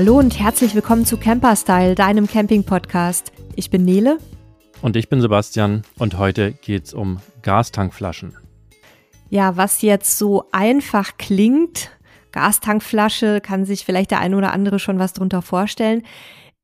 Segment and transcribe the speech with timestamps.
[0.00, 3.32] Hallo und herzlich willkommen zu Camperstyle, deinem Camping-Podcast.
[3.54, 4.16] Ich bin Nele.
[4.80, 8.34] Und ich bin Sebastian und heute geht es um Gastankflaschen.
[9.28, 11.90] Ja, was jetzt so einfach klingt,
[12.32, 16.02] Gastankflasche, kann sich vielleicht der eine oder andere schon was drunter vorstellen,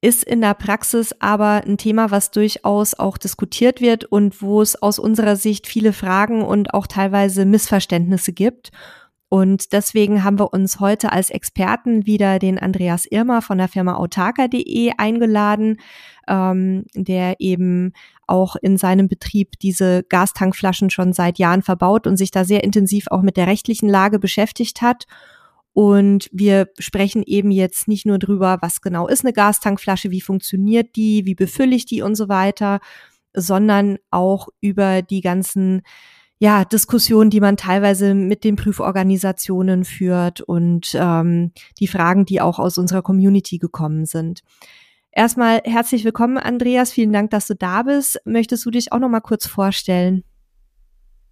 [0.00, 4.80] ist in der Praxis aber ein Thema, was durchaus auch diskutiert wird und wo es
[4.80, 8.70] aus unserer Sicht viele Fragen und auch teilweise Missverständnisse gibt.
[9.36, 13.96] Und deswegen haben wir uns heute als Experten wieder den Andreas Irmer von der Firma
[13.96, 15.76] autarka.de eingeladen,
[16.26, 17.92] ähm, der eben
[18.26, 23.08] auch in seinem Betrieb diese Gastankflaschen schon seit Jahren verbaut und sich da sehr intensiv
[23.10, 25.04] auch mit der rechtlichen Lage beschäftigt hat.
[25.74, 30.96] Und wir sprechen eben jetzt nicht nur drüber, was genau ist eine Gastankflasche, wie funktioniert
[30.96, 32.80] die, wie befülle ich die und so weiter,
[33.34, 35.82] sondern auch über die ganzen
[36.38, 42.58] ja, Diskussionen, die man teilweise mit den Prüforganisationen führt und ähm, die Fragen, die auch
[42.58, 44.42] aus unserer Community gekommen sind.
[45.12, 46.92] Erstmal herzlich willkommen, Andreas.
[46.92, 48.20] Vielen Dank, dass du da bist.
[48.26, 50.24] Möchtest du dich auch noch mal kurz vorstellen?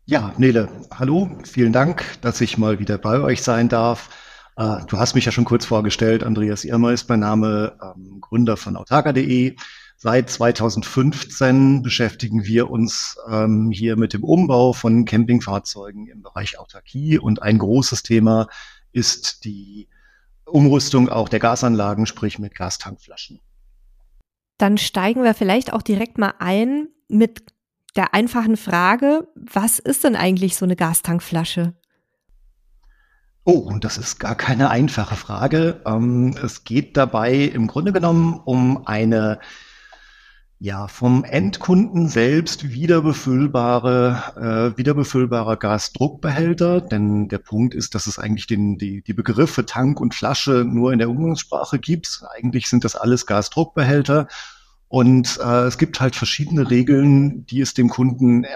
[0.06, 1.30] Ja, Nele, hallo.
[1.44, 4.08] Vielen Dank, dass ich mal wieder bei euch sein darf.
[4.56, 6.24] Äh, du hast mich ja schon kurz vorgestellt.
[6.24, 9.56] Andreas Irmer ist mein Name, ähm, Gründer von autarka.de.
[9.96, 17.18] Seit 2015 beschäftigen wir uns ähm, hier mit dem Umbau von Campingfahrzeugen im Bereich Autarkie
[17.18, 18.48] und ein großes Thema
[18.92, 19.88] ist die
[20.44, 23.40] Umrüstung auch der Gasanlagen, sprich mit Gastankflaschen.
[24.58, 27.44] Dann steigen wir vielleicht auch direkt mal ein mit
[27.96, 31.74] der einfachen Frage, was ist denn eigentlich so eine Gastankflasche?
[33.44, 35.82] Oh, und das ist gar keine einfache Frage.
[35.86, 39.38] Ähm, es geht dabei im Grunde genommen um eine
[40.58, 48.46] ja, vom Endkunden selbst wiederbefüllbare, äh, wiederbefüllbarer Gasdruckbehälter, denn der Punkt ist, dass es eigentlich
[48.46, 52.22] den, die, die Begriffe Tank und Flasche nur in der Umgangssprache gibt.
[52.34, 54.28] Eigentlich sind das alles Gasdruckbehälter
[54.88, 58.46] und äh, es gibt halt verschiedene Regeln, die es dem Kunden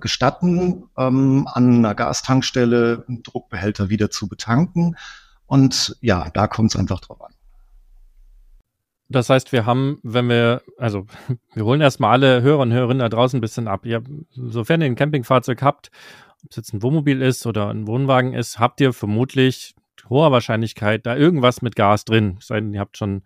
[0.00, 4.96] gestatten, ähm, an einer Gastankstelle einen Druckbehälter wieder zu betanken.
[5.46, 7.32] Und ja, da kommt es einfach drauf an.
[9.10, 11.06] Das heißt, wir haben, wenn wir, also
[11.54, 13.84] wir holen erstmal alle Hörer und Hörerinnen da draußen ein bisschen ab.
[13.84, 15.90] Ihr, sofern ihr ein Campingfahrzeug habt,
[16.42, 19.74] ob es jetzt ein Wohnmobil ist oder ein Wohnwagen ist, habt ihr vermutlich
[20.08, 22.38] hoher Wahrscheinlichkeit da irgendwas mit Gas drin.
[22.40, 23.22] Sei denn, ihr habt schon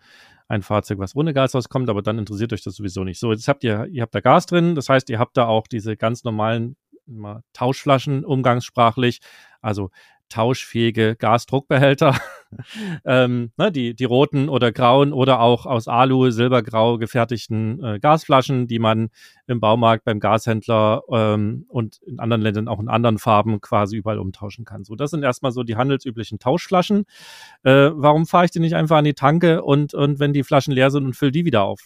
[0.48, 3.20] ein Fahrzeug, was ohne Gas rauskommt, aber dann interessiert euch das sowieso nicht.
[3.20, 5.66] So, jetzt habt ihr, ihr habt da Gas drin, das heißt, ihr habt da auch
[5.66, 6.76] diese ganz normalen
[7.52, 9.20] Tauschflaschen umgangssprachlich,
[9.60, 9.90] also
[10.28, 12.16] tauschfähige Gasdruckbehälter,
[13.04, 18.66] ähm, ne, die, die roten oder grauen oder auch aus Alu, silbergrau gefertigten äh, Gasflaschen,
[18.66, 19.10] die man
[19.46, 24.18] im Baumarkt beim Gashändler ähm, und in anderen Ländern auch in anderen Farben quasi überall
[24.18, 24.84] umtauschen kann.
[24.84, 27.04] So, das sind erstmal so die handelsüblichen Tauschflaschen.
[27.62, 30.72] Äh, warum fahre ich die nicht einfach an die Tanke und, und wenn die Flaschen
[30.72, 31.80] leer sind und fülle die wieder auf?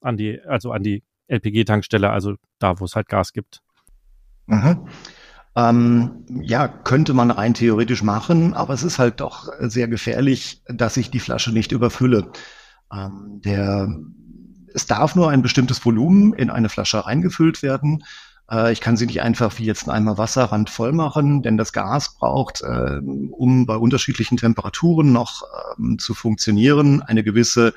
[0.00, 3.62] An die, also an die LPG-Tankstelle, also da, wo es halt Gas gibt.
[4.46, 4.86] Mhm.
[5.56, 10.96] Ähm, ja, könnte man rein theoretisch machen, aber es ist halt doch sehr gefährlich, dass
[10.96, 12.32] ich die Flasche nicht überfülle.
[12.92, 13.88] Ähm, der,
[14.72, 18.02] es darf nur ein bestimmtes Volumen in eine Flasche reingefüllt werden.
[18.50, 22.16] Äh, ich kann sie nicht einfach wie jetzt einmal Wasserrand voll machen, denn das Gas
[22.18, 23.00] braucht, äh,
[23.30, 25.44] um bei unterschiedlichen Temperaturen noch
[25.78, 27.74] ähm, zu funktionieren, eine gewisse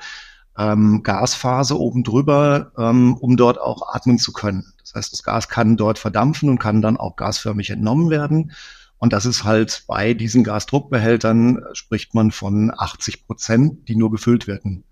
[0.56, 4.72] ähm, Gasphase oben drüber, ähm, um dort auch atmen zu können.
[4.88, 8.52] Das heißt, das Gas kann dort verdampfen und kann dann auch gasförmig entnommen werden.
[8.96, 14.10] Und das ist halt bei diesen Gasdruckbehältern äh, spricht man von 80 Prozent, die nur
[14.10, 14.84] gefüllt werden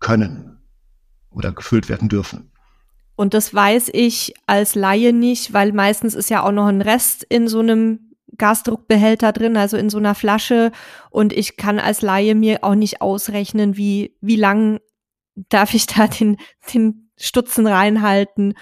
[0.00, 0.58] können
[1.30, 2.52] oder gefüllt werden dürfen.
[3.16, 7.24] Und das weiß ich als Laie nicht, weil meistens ist ja auch noch ein Rest
[7.24, 10.72] in so einem Gasdruckbehälter drin, also in so einer Flasche.
[11.10, 14.80] Und ich kann als Laie mir auch nicht ausrechnen, wie, wie lang
[15.34, 16.36] darf ich da den,
[16.74, 18.54] den Stutzen reinhalten,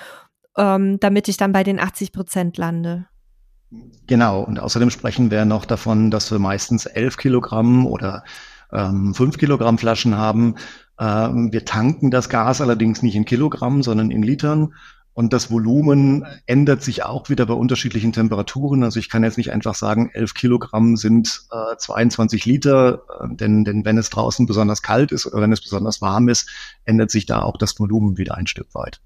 [0.56, 3.06] ähm, damit ich dann bei den 80 Prozent lande.
[4.06, 8.24] Genau, und außerdem sprechen wir noch davon, dass wir meistens 11 Kilogramm oder
[8.72, 10.56] ähm, 5 Kilogramm Flaschen haben.
[10.98, 14.74] Ähm, wir tanken das Gas allerdings nicht in Kilogramm, sondern in Litern.
[15.12, 18.84] Und das Volumen ändert sich auch wieder bei unterschiedlichen Temperaturen.
[18.84, 23.64] Also ich kann jetzt nicht einfach sagen, 11 Kilogramm sind äh, 22 Liter, äh, denn,
[23.64, 26.48] denn wenn es draußen besonders kalt ist oder wenn es besonders warm ist,
[26.84, 29.00] ändert sich da auch das Volumen wieder ein Stück weit.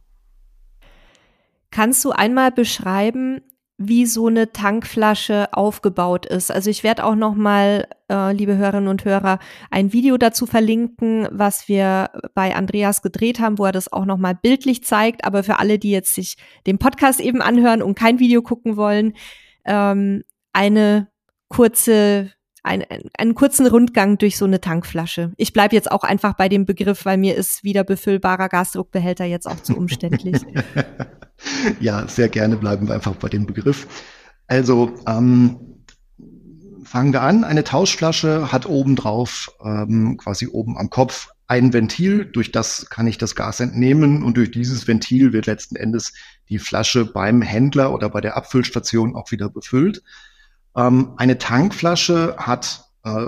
[1.75, 3.41] Kannst du einmal beschreiben,
[3.79, 6.53] wie so eine Tankflasche aufgebaut ist.
[6.53, 9.41] Also ich werde auch noch mal, äh, liebe Hörerinnen und Hörer,
[9.73, 14.19] ein Video dazu verlinken, was wir bei Andreas gedreht haben, wo er das auch noch
[14.19, 15.25] mal bildlich zeigt.
[15.25, 19.15] Aber für alle, die jetzt sich den Podcast eben anhören und kein Video gucken wollen,
[19.65, 20.23] ähm,
[20.53, 21.09] eine
[21.49, 22.31] kurze
[22.63, 22.85] ein,
[23.19, 25.33] einen kurzen Rundgang durch so eine Tankflasche.
[25.37, 29.47] Ich bleibe jetzt auch einfach bei dem Begriff, weil mir ist wieder befüllbarer Gasdruckbehälter jetzt
[29.47, 30.37] auch zu umständlich.
[31.81, 33.87] ja, sehr gerne bleiben wir einfach bei dem Begriff.
[34.47, 35.59] Also ähm,
[36.85, 37.45] fangen wir an.
[37.45, 43.07] Eine Tauschflasche hat oben drauf, ähm, quasi oben am Kopf, ein Ventil, durch das kann
[43.07, 46.15] ich das Gas entnehmen und durch dieses Ventil wird letzten Endes
[46.49, 50.03] die Flasche beim Händler oder bei der Abfüllstation auch wieder befüllt.
[50.75, 53.27] Ähm, eine Tankflasche hat äh,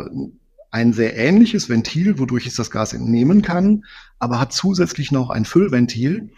[0.71, 3.85] ein sehr ähnliches Ventil, wodurch ich das Gas entnehmen kann,
[4.19, 6.31] aber hat zusätzlich noch ein Füllventil.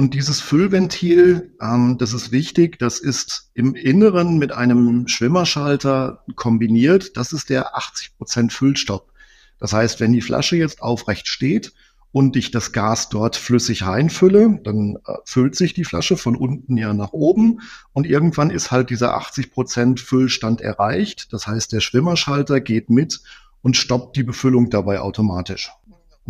[0.00, 7.18] Und dieses Füllventil, ähm, das ist wichtig, das ist im Inneren mit einem Schwimmerschalter kombiniert.
[7.18, 9.12] Das ist der 80% Füllstopp.
[9.58, 11.74] Das heißt, wenn die Flasche jetzt aufrecht steht
[12.12, 16.78] und ich das Gas dort flüssig reinfülle, dann äh, füllt sich die Flasche von unten
[16.78, 17.60] ja nach oben
[17.92, 21.30] und irgendwann ist halt dieser 80 Prozent Füllstand erreicht.
[21.34, 23.20] Das heißt, der Schwimmerschalter geht mit
[23.60, 25.70] und stoppt die Befüllung dabei automatisch.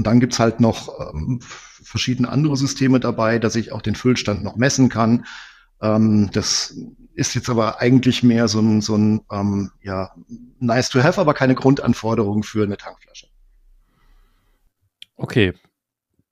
[0.01, 4.43] Und dann gibt's halt noch ähm, verschiedene andere Systeme dabei, dass ich auch den Füllstand
[4.43, 5.27] noch messen kann.
[5.83, 6.75] Ähm, das
[7.13, 10.15] ist jetzt aber eigentlich mehr so ein, so ein ähm, ja,
[10.59, 13.27] nice to have, aber keine Grundanforderung für eine Tankflasche.
[15.17, 15.53] Okay.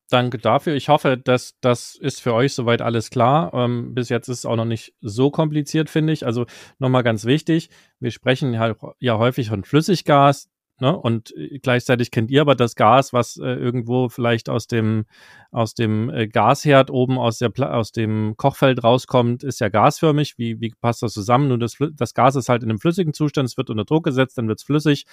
[0.09, 0.75] Danke dafür.
[0.75, 3.53] Ich hoffe, dass das ist für euch soweit alles klar.
[3.53, 6.25] Ähm, bis jetzt ist es auch noch nicht so kompliziert, finde ich.
[6.25, 6.47] Also
[6.79, 7.69] nochmal ganz wichtig.
[8.01, 10.49] Wir sprechen ja, ja häufig von Flüssiggas.
[10.81, 10.97] Ne?
[10.97, 15.07] Und äh, gleichzeitig kennt ihr aber das Gas, was äh, irgendwo vielleicht aus dem,
[15.51, 20.39] aus dem äh, Gasherd oben aus, der, aus dem Kochfeld rauskommt, ist ja gasförmig.
[20.39, 21.49] Wie, wie passt das zusammen?
[21.49, 24.39] Nun, das, das Gas ist halt in einem flüssigen Zustand, es wird unter Druck gesetzt,
[24.39, 25.05] dann wird es flüssig,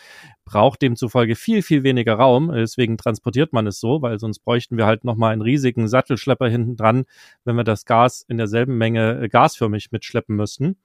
[0.46, 2.52] braucht demzufolge viel, viel weniger Raum.
[2.52, 6.76] Deswegen transportiert man es so, weil sonst bräuchten wir halt nochmal einen riesigen Sattelschlepper hinten
[6.76, 7.06] dran,
[7.44, 10.78] wenn wir das Gas in derselben Menge äh, gasförmig mitschleppen müssten.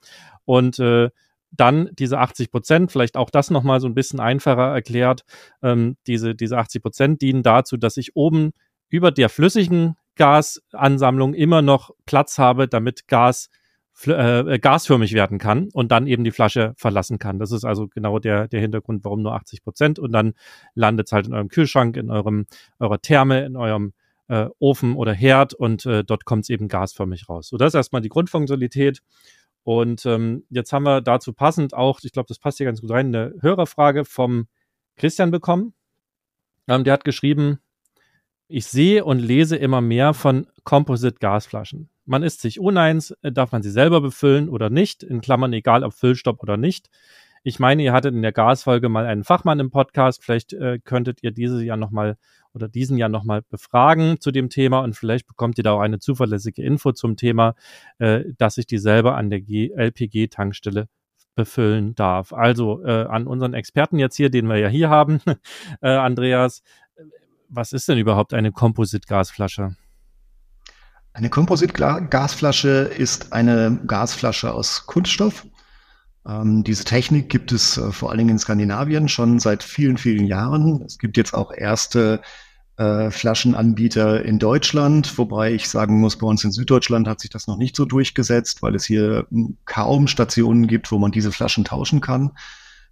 [0.47, 1.11] Und äh,
[1.53, 5.23] dann diese 80 Prozent, vielleicht auch das nochmal so ein bisschen einfacher erklärt,
[5.63, 8.53] ähm, diese, diese 80 Prozent dienen dazu, dass ich oben
[8.89, 13.49] über der flüssigen Gasansammlung immer noch Platz habe, damit Gas
[14.07, 17.39] äh, gasförmig werden kann und dann eben die Flasche verlassen kann.
[17.39, 20.33] Das ist also genau der, der Hintergrund, warum nur 80 Prozent und dann
[20.75, 22.47] landet es halt in eurem Kühlschrank, in eurem,
[22.79, 23.93] eurer Therme, in eurem
[24.29, 27.49] äh, Ofen oder Herd und äh, dort kommt es eben gasförmig raus.
[27.49, 29.03] So, das ist erstmal die Grundfunktionalität.
[29.63, 32.91] Und ähm, jetzt haben wir dazu passend auch, ich glaube, das passt hier ganz gut
[32.91, 34.47] rein, eine Hörerfrage vom
[34.97, 35.75] Christian bekommen.
[36.69, 37.59] Ähm, der hat geschrieben,
[38.49, 41.89] ich sehe und lese immer mehr von Composite-Gasflaschen.
[42.05, 45.85] Man ist sich uneins, äh, darf man sie selber befüllen oder nicht, in Klammern egal
[45.85, 46.91] ob Füllstopp oder nicht.
[47.43, 51.23] Ich meine, ihr hattet in der Gasfolge mal einen Fachmann im Podcast, vielleicht äh, könntet
[51.23, 52.19] ihr diese ja nochmal
[52.53, 56.01] oder diesen ja nochmal befragen zu dem Thema und vielleicht bekommt ihr da auch eine
[56.01, 57.55] zuverlässige Info zum Thema,
[57.99, 60.89] äh, dass ich die selber an der LPG-Tankstelle
[61.35, 62.35] befüllen darf.
[62.35, 65.21] Also äh, an unseren Experten jetzt hier, den wir ja hier haben,
[65.81, 66.63] äh, Andreas,
[67.49, 69.77] was ist denn überhaupt eine Composite-Gasflasche?
[71.13, 75.47] Eine Composite-Gasflasche ist eine Gasflasche aus Kunststoff.
[76.27, 80.27] Ähm, diese Technik gibt es äh, vor allen Dingen in Skandinavien schon seit vielen, vielen
[80.27, 80.83] Jahren.
[80.83, 82.21] Es gibt jetzt auch erste
[82.77, 87.47] äh, Flaschenanbieter in Deutschland, wobei ich sagen muss, bei uns in Süddeutschland hat sich das
[87.47, 91.65] noch nicht so durchgesetzt, weil es hier hm, kaum Stationen gibt, wo man diese Flaschen
[91.65, 92.33] tauschen kann.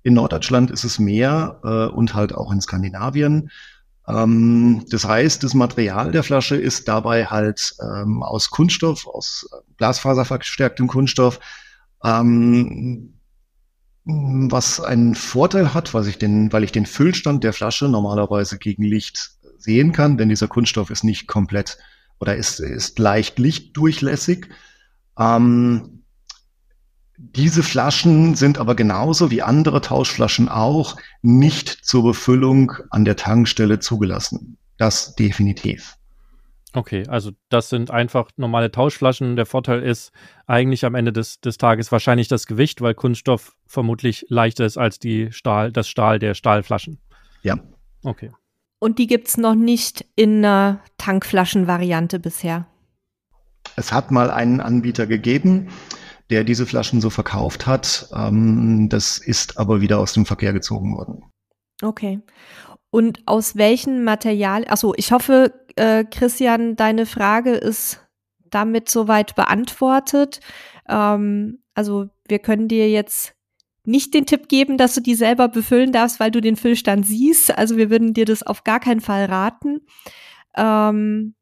[0.02, 3.50] In Norddeutschland ist es mehr äh, und halt auch in Skandinavien.
[4.06, 10.86] Ähm, das heißt, das Material der Flasche ist dabei halt ähm, aus Kunststoff, aus Glasfaserverstärktem
[10.86, 11.40] Kunststoff.
[12.02, 13.17] Ähm,
[14.08, 18.82] was einen Vorteil hat, was ich den, weil ich den Füllstand der Flasche normalerweise gegen
[18.82, 21.76] Licht sehen kann, denn dieser Kunststoff ist nicht komplett
[22.18, 24.48] oder ist, ist leicht lichtdurchlässig.
[25.18, 26.04] Ähm,
[27.18, 33.78] diese Flaschen sind aber genauso wie andere Tauschflaschen auch nicht zur Befüllung an der Tankstelle
[33.78, 34.56] zugelassen.
[34.78, 35.97] Das definitiv.
[36.74, 39.36] Okay, also das sind einfach normale Tauschflaschen.
[39.36, 40.12] Der Vorteil ist
[40.46, 44.98] eigentlich am Ende des, des Tages wahrscheinlich das Gewicht, weil Kunststoff vermutlich leichter ist als
[44.98, 46.98] die Stahl, das Stahl der Stahlflaschen.
[47.42, 47.58] Ja.
[48.04, 48.30] Okay.
[48.78, 52.66] Und die gibt es noch nicht in einer Tankflaschenvariante bisher.
[53.76, 55.68] Es hat mal einen Anbieter gegeben,
[56.30, 58.08] der diese Flaschen so verkauft hat.
[58.14, 61.24] Ähm, das ist aber wieder aus dem Verkehr gezogen worden.
[61.82, 62.20] Okay.
[62.90, 68.06] Und aus welchen Material, achso, ich hoffe, äh, Christian, deine Frage ist
[68.50, 70.40] damit soweit beantwortet.
[70.88, 73.34] Ähm, also wir können dir jetzt
[73.84, 77.56] nicht den Tipp geben, dass du die selber befüllen darfst, weil du den Füllstand siehst.
[77.56, 79.80] Also wir würden dir das auf gar keinen Fall raten.
[80.56, 81.34] Ähm,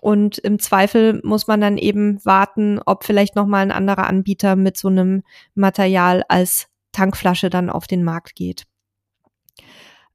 [0.00, 4.56] und im Zweifel muss man dann eben warten, ob vielleicht noch mal ein anderer Anbieter
[4.56, 5.22] mit so einem
[5.54, 8.64] Material als Tankflasche dann auf den Markt geht.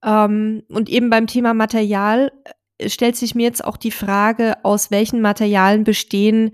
[0.04, 2.32] Ähm, und eben beim Thema Material
[2.86, 6.52] stellt sich mir jetzt auch die Frage, aus welchen Materialien bestehen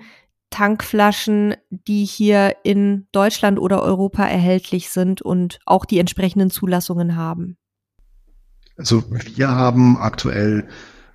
[0.49, 7.57] Tankflaschen, die hier in Deutschland oder Europa erhältlich sind und auch die entsprechenden Zulassungen haben?
[8.77, 9.03] Also
[9.35, 10.67] wir haben aktuell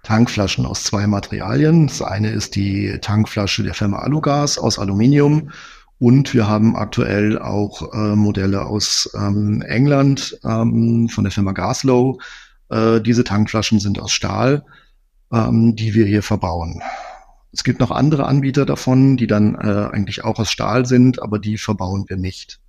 [0.03, 1.87] Tankflaschen aus zwei Materialien.
[1.87, 5.51] Das eine ist die Tankflasche der Firma Alugas aus Aluminium
[5.99, 12.21] und wir haben aktuell auch äh, Modelle aus ähm, England ähm, von der Firma Gaslow.
[12.71, 14.65] Äh, diese Tankflaschen sind aus Stahl,
[15.33, 16.83] ähm, die wir hier verbauen.
[17.53, 21.39] Es gibt noch andere Anbieter davon, die dann äh, eigentlich auch aus Stahl sind, aber
[21.39, 22.61] die verbauen wir nicht.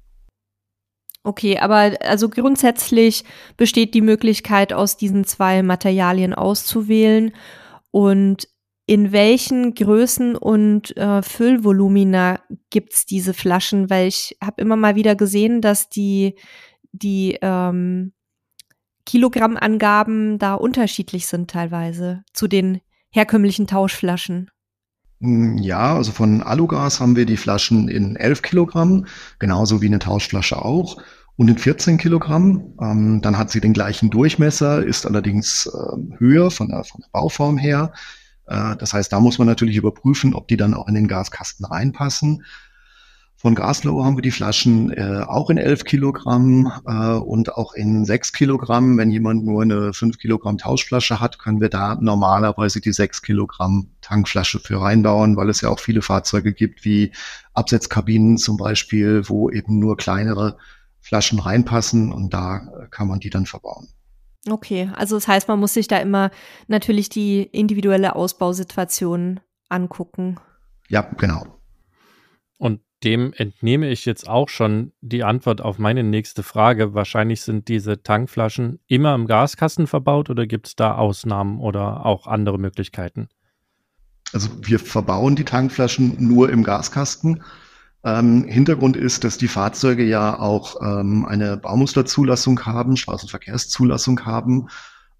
[1.24, 3.26] Okay, aber also grundsätzlich
[3.58, 7.34] besteht die Möglichkeit, aus diesen zwei Materialien auszuwählen.
[7.92, 8.48] Und
[8.86, 12.40] in welchen Größen und äh, Füllvolumina
[12.70, 13.90] gibt's diese Flaschen?
[13.90, 16.36] Weil ich habe immer mal wieder gesehen, dass die,
[16.94, 18.14] die ähm,
[19.10, 24.52] Kilogrammangaben da unterschiedlich sind teilweise zu den herkömmlichen Tauschflaschen.
[25.20, 29.08] Hm, ja, also von Alugas haben wir die Flaschen in 11 Kilogramm,
[29.40, 31.02] genauso wie eine Tauschflasche auch,
[31.38, 32.76] und in 14 Kilogramm.
[32.80, 37.10] Ähm, dann hat sie den gleichen Durchmesser, ist allerdings äh, höher von der, von der
[37.12, 37.92] Bauform her.
[38.46, 41.66] Äh, das heißt, da muss man natürlich überprüfen, ob die dann auch in den Gaskasten
[41.66, 42.44] reinpassen.
[43.42, 48.04] Von Gaslow haben wir die Flaschen äh, auch in 11 Kilogramm äh, und auch in
[48.04, 48.98] 6 Kilogramm.
[48.98, 53.92] Wenn jemand nur eine 5 Kilogramm Tauschflasche hat, können wir da normalerweise die 6 Kilogramm
[54.02, 57.14] Tankflasche für reinbauen, weil es ja auch viele Fahrzeuge gibt, wie
[57.54, 60.58] Absetzkabinen zum Beispiel, wo eben nur kleinere
[61.00, 63.88] Flaschen reinpassen und da kann man die dann verbauen.
[64.50, 66.32] Okay, also das heißt, man muss sich da immer
[66.68, 70.42] natürlich die individuelle Ausbausituation angucken.
[70.90, 71.46] Ja, genau.
[72.58, 76.94] Und dem entnehme ich jetzt auch schon die Antwort auf meine nächste Frage.
[76.94, 82.28] Wahrscheinlich sind diese Tankflaschen immer im Gaskasten verbaut oder gibt es da Ausnahmen oder auch
[82.28, 83.30] andere Möglichkeiten?
[84.34, 87.44] Also wir verbauen die Tankflaschen nur im Gaskasten.
[88.04, 94.68] Ähm, Hintergrund ist, dass die Fahrzeuge ja auch ähm, eine Baumusterzulassung haben, Straßenverkehrszulassung haben.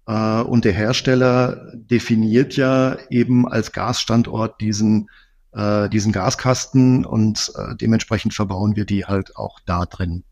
[0.06, 5.10] Äh, und der Hersteller definiert ja eben als Gasstandort diesen,
[5.52, 10.24] äh, diesen Gaskasten und äh, dementsprechend verbauen wir die halt auch da drin.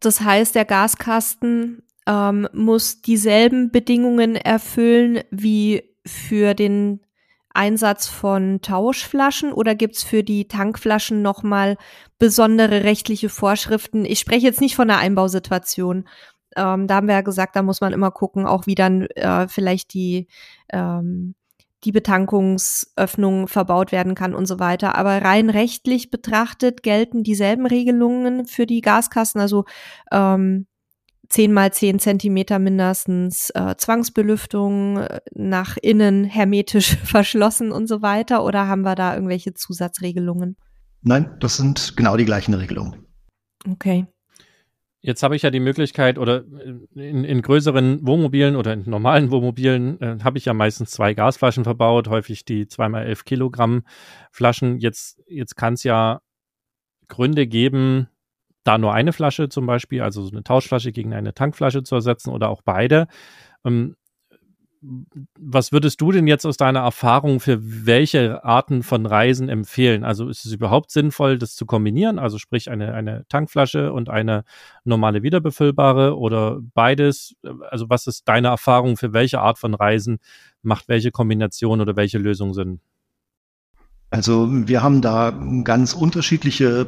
[0.00, 7.00] Das heißt, der Gaskasten ähm, muss dieselben Bedingungen erfüllen wie für den
[7.52, 11.76] Einsatz von Tauschflaschen oder gibt's für die Tankflaschen nochmal
[12.18, 14.04] besondere rechtliche Vorschriften?
[14.04, 16.08] Ich spreche jetzt nicht von einer Einbausituation.
[16.56, 19.48] Ähm, da haben wir ja gesagt, da muss man immer gucken, auch wie dann äh,
[19.48, 20.28] vielleicht die,
[20.72, 21.34] ähm,
[21.84, 24.96] die Betankungsöffnung verbaut werden kann und so weiter.
[24.96, 29.40] Aber rein rechtlich betrachtet gelten dieselben Regelungen für die Gaskassen.
[29.40, 29.64] Also
[30.10, 30.66] ähm,
[31.28, 38.44] 10 mal 10 Zentimeter mindestens äh, Zwangsbelüftung, äh, nach innen hermetisch verschlossen und so weiter?
[38.44, 40.56] Oder haben wir da irgendwelche Zusatzregelungen?
[41.02, 43.06] Nein, das sind genau die gleichen Regelungen.
[43.70, 44.06] Okay.
[45.00, 46.44] Jetzt habe ich ja die Möglichkeit, oder
[46.94, 51.62] in, in größeren Wohnmobilen oder in normalen Wohnmobilen äh, habe ich ja meistens zwei Gasflaschen
[51.62, 53.84] verbaut, häufig die zweimal elf Kilogramm
[54.32, 54.78] Flaschen.
[54.78, 56.20] Jetzt, jetzt kann es ja
[57.06, 58.08] Gründe geben,
[58.64, 62.30] da nur eine Flasche zum Beispiel, also so eine Tauschflasche gegen eine Tankflasche zu ersetzen
[62.30, 63.06] oder auch beide.
[63.64, 63.94] Ähm,
[64.80, 70.04] was würdest du denn jetzt aus deiner Erfahrung für welche Arten von Reisen empfehlen?
[70.04, 72.18] Also ist es überhaupt sinnvoll, das zu kombinieren?
[72.18, 74.44] Also sprich eine, eine Tankflasche und eine
[74.84, 77.34] normale wiederbefüllbare oder beides?
[77.70, 80.18] Also was ist deine Erfahrung für welche Art von Reisen
[80.62, 82.80] macht welche Kombination oder welche Lösung Sinn?
[84.10, 85.32] Also wir haben da
[85.64, 86.86] ganz unterschiedliche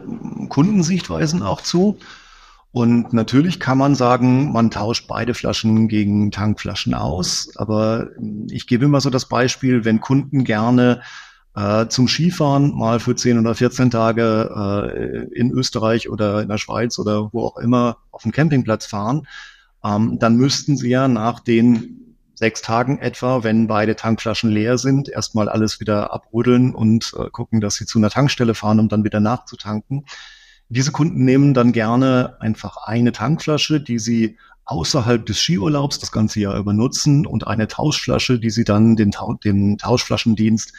[0.48, 1.98] Kundensichtweisen auch zu.
[2.72, 7.50] Und natürlich kann man sagen, man tauscht beide Flaschen gegen Tankflaschen aus.
[7.56, 8.08] Aber
[8.48, 11.02] ich gebe immer so das Beispiel, wenn Kunden gerne
[11.56, 16.58] äh, zum Skifahren mal für 10 oder 14 Tage äh, in Österreich oder in der
[16.58, 19.26] Schweiz oder wo auch immer auf dem Campingplatz fahren,
[19.84, 25.08] ähm, dann müssten sie ja nach den sechs Tagen etwa, wenn beide Tankflaschen leer sind,
[25.08, 29.04] erstmal alles wieder abruddeln und äh, gucken, dass sie zu einer Tankstelle fahren, um dann
[29.04, 30.06] wieder nachzutanken.
[30.70, 36.38] Diese Kunden nehmen dann gerne einfach eine Tankflasche, die sie außerhalb des Skiurlaubs das ganze
[36.38, 40.72] Jahr über nutzen und eine Tauschflasche, die sie dann den, Tau den Tauschflaschendienst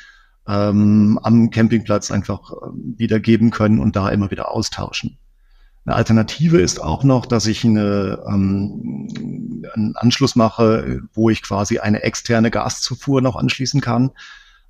[0.47, 2.55] ähm, am Campingplatz einfach äh,
[2.97, 5.17] wiedergeben können und da immer wieder austauschen.
[5.85, 9.09] Eine Alternative ist auch noch, dass ich eine, ähm,
[9.73, 14.11] einen Anschluss mache, wo ich quasi eine externe Gaszufuhr noch anschließen kann.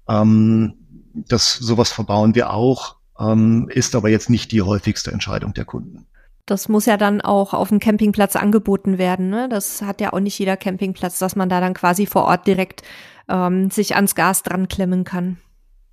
[0.09, 0.73] Ähm,
[1.13, 6.07] das sowas verbauen wir auch, ähm, ist aber jetzt nicht die häufigste Entscheidung der Kunden.
[6.45, 9.29] Das muss ja dann auch auf dem Campingplatz angeboten werden.
[9.29, 9.47] Ne?
[9.47, 12.81] Das hat ja auch nicht jeder Campingplatz, dass man da dann quasi vor Ort direkt
[13.29, 15.37] ähm, sich ans Gas dran klemmen kann.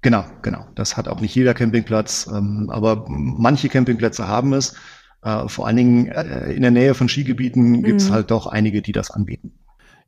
[0.00, 0.66] Genau, genau.
[0.75, 4.75] Das hat auch nicht jeder Campingplatz, ähm, aber manche Campingplätze haben es.
[5.23, 8.14] Äh, vor allen Dingen äh, in der Nähe von Skigebieten gibt es mhm.
[8.14, 9.58] halt doch einige, die das anbieten.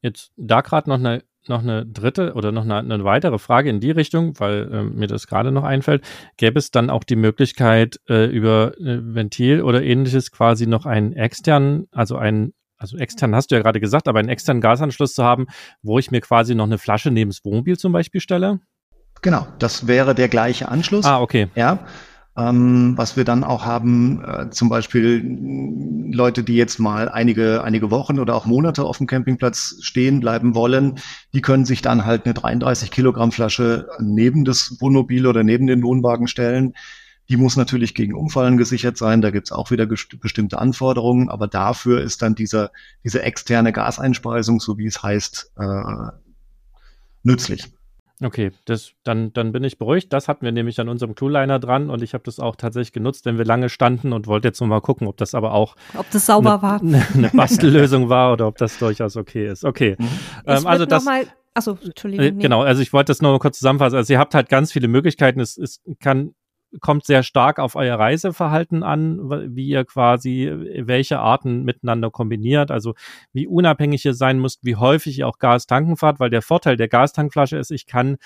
[0.00, 3.80] Jetzt da gerade noch eine noch eine dritte oder noch eine, eine weitere Frage in
[3.80, 6.04] die Richtung, weil äh, mir das gerade noch einfällt.
[6.36, 11.12] Gäbe es dann auch die Möglichkeit, äh, über äh, Ventil oder ähnliches quasi noch einen
[11.12, 15.24] externen, also einen, also extern hast du ja gerade gesagt, aber einen externen Gasanschluss zu
[15.24, 15.46] haben,
[15.82, 18.60] wo ich mir quasi noch eine Flasche neben das Wohnmobil zum Beispiel stelle?
[19.22, 21.04] Genau, das wäre der gleiche Anschluss.
[21.04, 21.48] Ah, okay.
[21.54, 21.80] Ja.
[22.36, 27.90] Ähm, was wir dann auch haben, äh, zum Beispiel Leute, die jetzt mal einige, einige
[27.90, 31.00] Wochen oder auch Monate auf dem Campingplatz stehen bleiben wollen,
[31.34, 35.82] die können sich dann halt eine 33 Kilogramm Flasche neben das Wohnmobil oder neben den
[35.82, 36.74] Wohnwagen stellen.
[37.28, 39.22] Die muss natürlich gegen Umfallen gesichert sein.
[39.22, 41.28] Da gibt's auch wieder bestimmte Anforderungen.
[41.28, 42.70] Aber dafür ist dann dieser,
[43.04, 46.10] diese externe Gaseinspeisung, so wie es heißt, äh,
[47.22, 47.72] nützlich.
[48.22, 50.12] Okay, das, dann, dann bin ich beruhigt.
[50.12, 53.24] Das hatten wir nämlich an unserem Clueliner dran und ich habe das auch tatsächlich genutzt,
[53.24, 56.10] wenn wir lange standen und wollte jetzt nur mal gucken, ob das aber auch ob
[56.10, 59.64] das sauber ne, war, eine ne Bastellösung war oder ob das durchaus okay ist.
[59.64, 60.08] Okay, mhm.
[60.46, 61.04] ähm, also das.
[61.04, 62.24] Mal Achso, Entschuldigung.
[62.24, 62.42] Äh, nee.
[62.42, 63.96] Genau, also ich wollte das nur mal kurz zusammenfassen.
[63.96, 65.40] Also ihr habt halt ganz viele Möglichkeiten.
[65.40, 66.34] Es, es kann
[66.80, 72.94] kommt sehr stark auf euer Reiseverhalten an, wie ihr quasi welche Arten miteinander kombiniert, also
[73.32, 76.76] wie unabhängig ihr sein müsst, wie häufig ihr auch Gas tanken fahrt, weil der Vorteil
[76.76, 78.18] der Gastankflasche ist, ich kann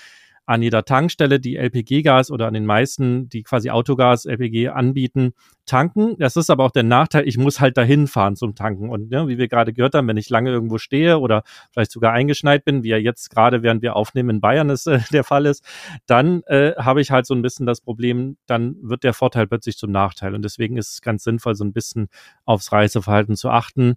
[0.45, 5.33] an jeder Tankstelle, die LPG-Gas oder an den meisten, die quasi Autogas, LPG anbieten,
[5.65, 6.15] tanken.
[6.19, 8.89] Das ist aber auch der Nachteil, ich muss halt dahin fahren zum Tanken.
[8.89, 12.13] Und ja, wie wir gerade gehört haben, wenn ich lange irgendwo stehe oder vielleicht sogar
[12.13, 15.45] eingeschneit bin, wie ja jetzt gerade, während wir aufnehmen in Bayern ist, äh, der Fall
[15.45, 15.65] ist,
[16.05, 19.77] dann äh, habe ich halt so ein bisschen das Problem, dann wird der Vorteil plötzlich
[19.77, 20.35] zum Nachteil.
[20.35, 22.07] Und deswegen ist es ganz sinnvoll, so ein bisschen
[22.45, 23.95] aufs Reiseverhalten zu achten.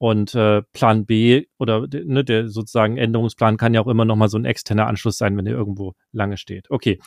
[0.00, 4.30] Und äh, Plan B oder ne, der sozusagen Änderungsplan kann ja auch immer noch mal
[4.30, 6.70] so ein externer Anschluss sein, wenn er irgendwo lange steht.
[6.70, 6.98] Okay.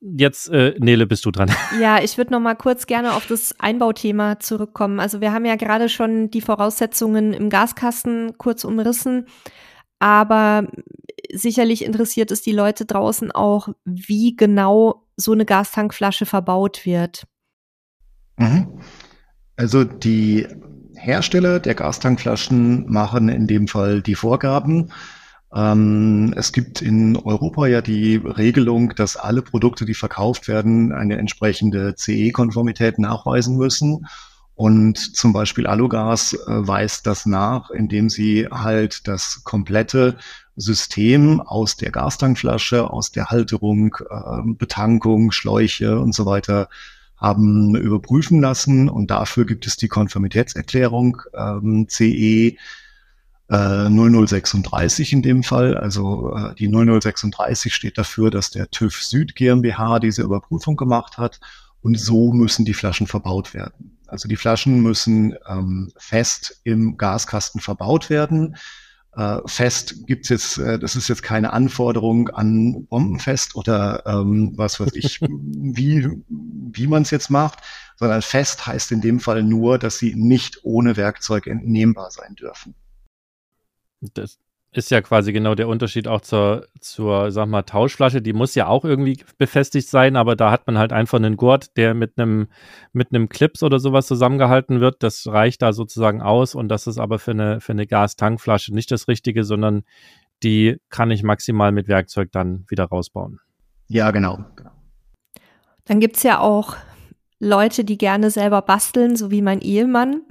[0.00, 1.52] Jetzt, äh, Nele, bist du dran.
[1.80, 4.98] Ja, ich würde noch mal kurz gerne auf das Einbauthema zurückkommen.
[4.98, 9.26] Also wir haben ja gerade schon die Voraussetzungen im Gaskasten kurz umrissen,
[10.00, 10.66] aber
[11.32, 17.24] sicherlich interessiert es die Leute draußen auch, wie genau so eine Gastankflasche verbaut wird.
[18.36, 18.80] Mhm.
[19.56, 20.48] Also die
[20.96, 24.90] Hersteller der Gastankflaschen machen in dem Fall die Vorgaben.
[25.54, 31.18] Ähm, es gibt in Europa ja die Regelung, dass alle Produkte, die verkauft werden, eine
[31.18, 34.06] entsprechende CE-Konformität nachweisen müssen.
[34.54, 40.16] Und zum Beispiel Alugas äh, weist das nach, indem sie halt das komplette
[40.56, 46.68] System aus der Gastankflasche, aus der Halterung, äh, Betankung, Schläuche und so weiter
[47.16, 52.56] haben überprüfen lassen und dafür gibt es die Konformitätserklärung ähm, CE
[53.48, 55.76] äh, 0036 in dem Fall.
[55.76, 61.40] Also äh, die 0036 steht dafür, dass der TÜV Süd GmbH diese Überprüfung gemacht hat
[61.80, 63.98] und so müssen die Flaschen verbaut werden.
[64.06, 68.56] Also die Flaschen müssen ähm, fest im Gaskasten verbaut werden
[69.16, 74.78] äh, fest gibt's jetzt, äh, das ist jetzt keine Anforderung an Bombenfest oder ähm, was
[74.78, 77.60] weiß ich, wie, wie man es jetzt macht,
[77.96, 82.74] sondern fest heißt in dem Fall nur, dass sie nicht ohne Werkzeug entnehmbar sein dürfen.
[84.00, 84.38] Das,
[84.76, 88.20] ist ja quasi genau der Unterschied auch zur, zur, sag mal, Tauschflasche.
[88.20, 91.76] Die muss ja auch irgendwie befestigt sein, aber da hat man halt einfach einen Gurt,
[91.76, 92.48] der mit einem,
[92.92, 95.02] mit einem Clips oder sowas zusammengehalten wird.
[95.02, 98.90] Das reicht da sozusagen aus und das ist aber für eine, für eine Gastankflasche nicht
[98.90, 99.82] das Richtige, sondern
[100.42, 103.40] die kann ich maximal mit Werkzeug dann wieder rausbauen.
[103.88, 104.44] Ja, genau.
[105.84, 106.76] Dann gibt's ja auch
[107.38, 110.22] Leute, die gerne selber basteln, so wie mein Ehemann.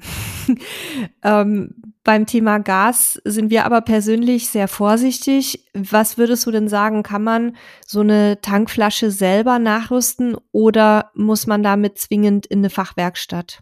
[1.23, 5.65] ähm, beim Thema Gas sind wir aber persönlich sehr vorsichtig.
[5.73, 11.63] Was würdest du denn sagen, kann man so eine Tankflasche selber nachrüsten oder muss man
[11.63, 13.61] damit zwingend in eine Fachwerkstatt?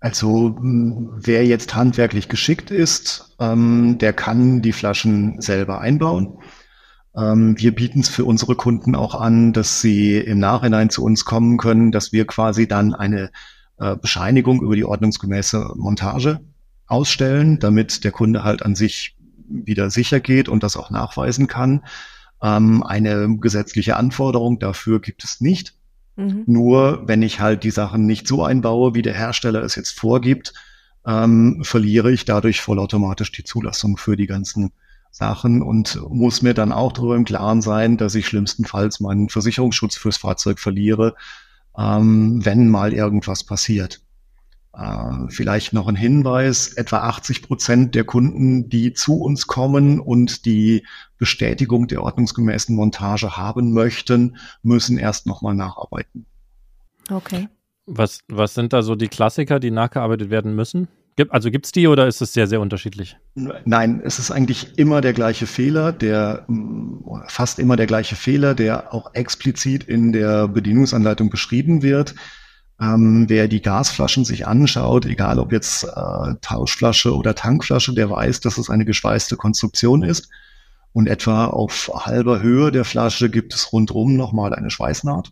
[0.00, 6.38] Also wer jetzt handwerklich geschickt ist, ähm, der kann die Flaschen selber einbauen.
[7.16, 11.24] Ähm, wir bieten es für unsere Kunden auch an, dass sie im Nachhinein zu uns
[11.24, 13.30] kommen können, dass wir quasi dann eine
[13.78, 16.40] äh, Bescheinigung über die ordnungsgemäße Montage
[16.86, 19.16] ausstellen, damit der Kunde halt an sich
[19.48, 21.82] wieder sicher geht und das auch nachweisen kann.
[22.42, 25.74] Ähm, eine gesetzliche Anforderung dafür gibt es nicht.
[26.16, 26.44] Mhm.
[26.46, 30.54] Nur wenn ich halt die Sachen nicht so einbaue, wie der Hersteller es jetzt vorgibt,
[31.06, 34.72] ähm, verliere ich dadurch vollautomatisch die Zulassung für die ganzen
[35.10, 39.96] Sachen und muss mir dann auch darüber im Klaren sein, dass ich schlimmstenfalls meinen Versicherungsschutz
[39.96, 41.14] fürs Fahrzeug verliere,
[41.76, 44.00] ähm, wenn mal irgendwas passiert.
[44.72, 50.44] Äh, vielleicht noch ein Hinweis, etwa 80 Prozent der Kunden, die zu uns kommen und
[50.44, 50.86] die
[51.18, 56.24] Bestätigung der ordnungsgemäßen Montage haben möchten, müssen erst nochmal nacharbeiten.
[57.10, 57.48] Okay.
[57.86, 60.86] Was, was sind da so die Klassiker, die nachgearbeitet werden müssen?
[61.28, 63.16] Also gibt es die oder ist es sehr, sehr unterschiedlich?
[63.34, 66.46] Nein, es ist eigentlich immer der gleiche Fehler, der
[67.26, 72.14] fast immer der gleiche Fehler, der auch explizit in der Bedienungsanleitung beschrieben wird.
[72.80, 78.40] Ähm, wer die Gasflaschen sich anschaut, egal ob jetzt äh, Tauschflasche oder Tankflasche, der weiß,
[78.40, 80.30] dass es eine geschweißte Konstruktion ist.
[80.92, 85.30] Und etwa auf halber Höhe der Flasche gibt es rundherum nochmal eine Schweißnaht.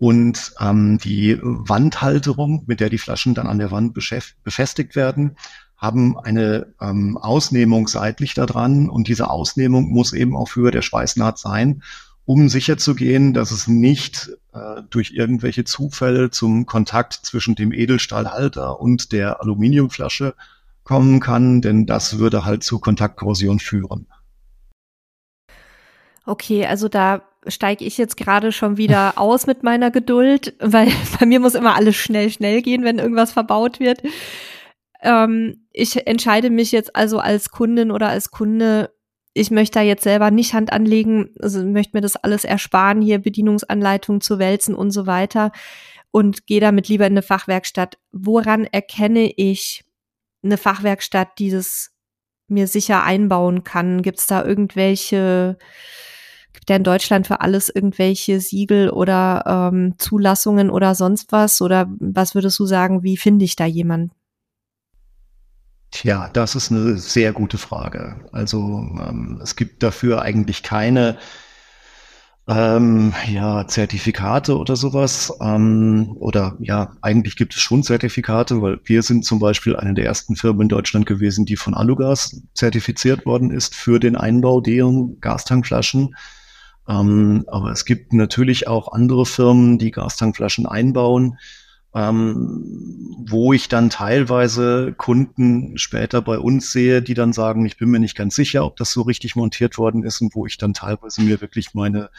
[0.00, 5.36] Und ähm, die Wandhalterung, mit der die Flaschen dann an der Wand befestigt werden,
[5.76, 8.88] haben eine ähm, Ausnehmung seitlich da dran.
[8.88, 11.82] Und diese Ausnehmung muss eben auf Höhe der Schweißnaht sein
[12.30, 19.10] um sicherzugehen, dass es nicht äh, durch irgendwelche Zufälle zum Kontakt zwischen dem Edelstahlhalter und
[19.10, 20.34] der Aluminiumflasche
[20.84, 24.06] kommen kann, denn das würde halt zu Kontaktkorrosion führen.
[26.24, 30.88] Okay, also da steige ich jetzt gerade schon wieder aus mit meiner Geduld, weil
[31.20, 34.02] bei mir muss immer alles schnell, schnell gehen, wenn irgendwas verbaut wird.
[35.02, 38.90] Ähm, ich entscheide mich jetzt also als Kundin oder als Kunde
[39.32, 43.18] ich möchte da jetzt selber nicht Hand anlegen, also möchte mir das alles ersparen, hier
[43.18, 45.52] Bedienungsanleitungen zu wälzen und so weiter
[46.10, 47.98] und gehe damit lieber in eine Fachwerkstatt.
[48.10, 49.84] Woran erkenne ich
[50.42, 51.90] eine Fachwerkstatt, die das
[52.48, 54.02] mir sicher einbauen kann?
[54.02, 55.58] Gibt es da irgendwelche,
[56.52, 61.60] gibt ja in Deutschland für alles irgendwelche Siegel oder ähm, Zulassungen oder sonst was?
[61.60, 64.12] Oder was würdest du sagen, wie finde ich da jemanden?
[65.90, 68.28] Tja, das ist eine sehr gute Frage.
[68.32, 71.18] Also ähm, es gibt dafür eigentlich keine
[72.48, 75.32] ähm, ja, Zertifikate oder sowas.
[75.40, 80.04] Ähm, oder ja, eigentlich gibt es schon Zertifikate, weil wir sind zum Beispiel eine der
[80.04, 85.20] ersten Firmen in Deutschland gewesen, die von Alugas zertifiziert worden ist für den Einbau deren
[85.20, 86.14] Gastankflaschen.
[86.88, 91.38] Ähm, aber es gibt natürlich auch andere Firmen, die Gastankflaschen einbauen
[91.94, 97.90] ähm, wo ich dann teilweise Kunden später bei uns sehe, die dann sagen, ich bin
[97.90, 100.72] mir nicht ganz sicher, ob das so richtig montiert worden ist und wo ich dann
[100.72, 102.10] teilweise mir wirklich meine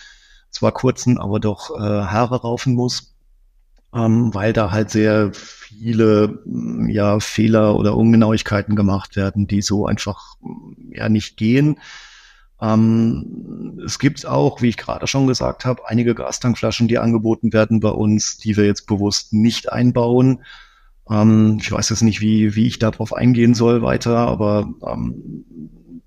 [0.50, 3.16] zwar kurzen, aber doch äh, Haare raufen muss,
[3.94, 6.40] ähm, weil da halt sehr viele
[6.90, 10.36] ja Fehler oder Ungenauigkeiten gemacht werden, die so einfach
[10.90, 11.80] ja nicht gehen.
[12.62, 17.80] Ähm, es gibt auch, wie ich gerade schon gesagt habe, einige Gastankflaschen, die angeboten werden
[17.80, 20.44] bei uns, die wir jetzt bewusst nicht einbauen.
[21.10, 25.46] Ähm, ich weiß jetzt nicht, wie, wie ich darauf eingehen soll weiter, aber ähm,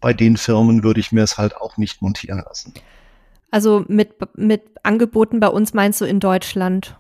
[0.01, 2.75] bei den Firmen würde ich mir es halt auch nicht montieren lassen.
[3.51, 6.97] Also mit, mit Angeboten bei uns meinst du in Deutschland?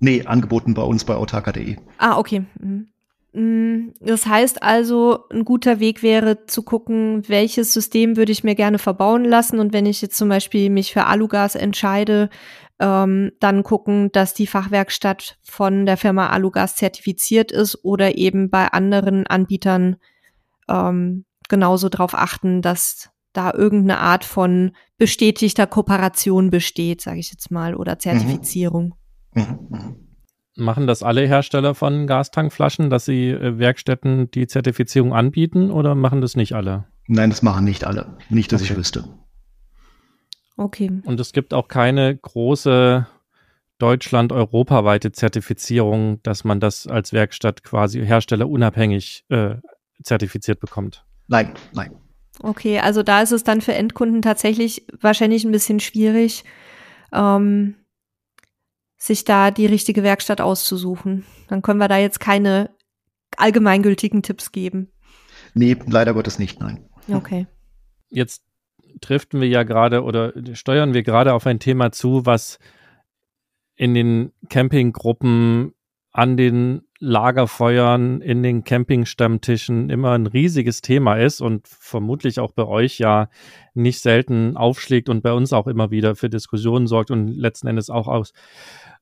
[0.00, 1.76] Nee, angeboten bei uns bei autarka.de.
[1.98, 2.44] Ah, okay.
[2.60, 2.88] Mhm.
[3.32, 8.54] Mm, das heißt also, ein guter Weg wäre zu gucken, welches System würde ich mir
[8.54, 9.58] gerne verbauen lassen.
[9.58, 12.30] Und wenn ich jetzt zum Beispiel mich für Alugas entscheide,
[12.80, 18.68] ähm, dann gucken, dass die Fachwerkstatt von der Firma Alugas zertifiziert ist oder eben bei
[18.68, 19.96] anderen Anbietern
[20.68, 27.50] ähm, genauso darauf achten, dass da irgendeine Art von bestätigter Kooperation besteht, sage ich jetzt
[27.50, 28.00] mal, oder mhm.
[28.00, 28.94] Zertifizierung.
[29.34, 29.58] Mhm.
[29.70, 30.07] Mhm.
[30.58, 36.20] Machen das alle Hersteller von Gastankflaschen, dass sie äh, Werkstätten die Zertifizierung anbieten oder machen
[36.20, 36.84] das nicht alle?
[37.06, 38.16] Nein, das machen nicht alle.
[38.28, 38.72] Nicht, dass okay.
[38.72, 39.04] ich wüsste.
[40.56, 40.90] Okay.
[41.04, 43.06] Und es gibt auch keine große
[43.78, 49.54] Deutschland europaweite Zertifizierung, dass man das als Werkstatt quasi herstellerunabhängig äh,
[50.02, 51.04] zertifiziert bekommt.
[51.28, 51.92] Nein, nein.
[52.42, 56.44] Okay, also da ist es dann für Endkunden tatsächlich wahrscheinlich ein bisschen schwierig,
[57.12, 57.76] ähm,
[58.98, 61.24] sich da die richtige Werkstatt auszusuchen.
[61.48, 62.70] Dann können wir da jetzt keine
[63.36, 64.90] allgemeingültigen Tipps geben.
[65.54, 66.88] Nee, leider Gottes nicht, nein.
[67.08, 67.46] Okay.
[68.08, 68.42] Jetzt
[69.00, 72.58] driften wir ja gerade oder steuern wir gerade auf ein Thema zu, was
[73.76, 75.72] in den Campinggruppen,
[76.10, 82.66] an den Lagerfeuern, in den Campingstammtischen immer ein riesiges Thema ist und vermutlich auch bei
[82.66, 83.28] euch ja
[83.74, 87.88] nicht selten aufschlägt und bei uns auch immer wieder für Diskussionen sorgt und letzten Endes
[87.88, 88.32] auch aus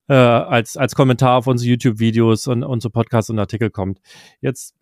[0.08, 4.00] äh, als, als Kommentar auf unsere YouTube-Videos und unsere Podcasts und Artikel kommt.
[4.40, 4.74] Jetzt,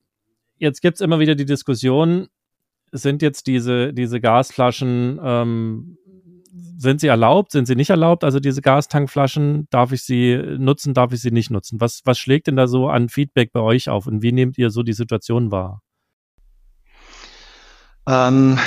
[0.59, 2.29] jetzt gibt's immer wieder die Diskussion,
[2.93, 5.99] sind jetzt diese, diese Gasflaschen, ähm,
[6.85, 8.23] sind sie erlaubt, sind sie nicht erlaubt?
[8.23, 11.81] Also diese Gastankflaschen, darf ich sie nutzen, darf ich sie nicht nutzen?
[11.81, 14.71] Was, was schlägt denn da so an Feedback bei euch auf und wie nehmt ihr
[14.71, 15.83] so die Situation wahr?
[18.07, 18.59] Ähm,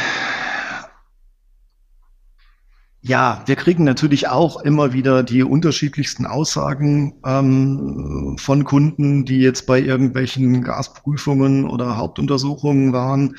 [3.07, 9.65] Ja, wir kriegen natürlich auch immer wieder die unterschiedlichsten Aussagen ähm, von Kunden, die jetzt
[9.65, 13.37] bei irgendwelchen Gasprüfungen oder Hauptuntersuchungen waren,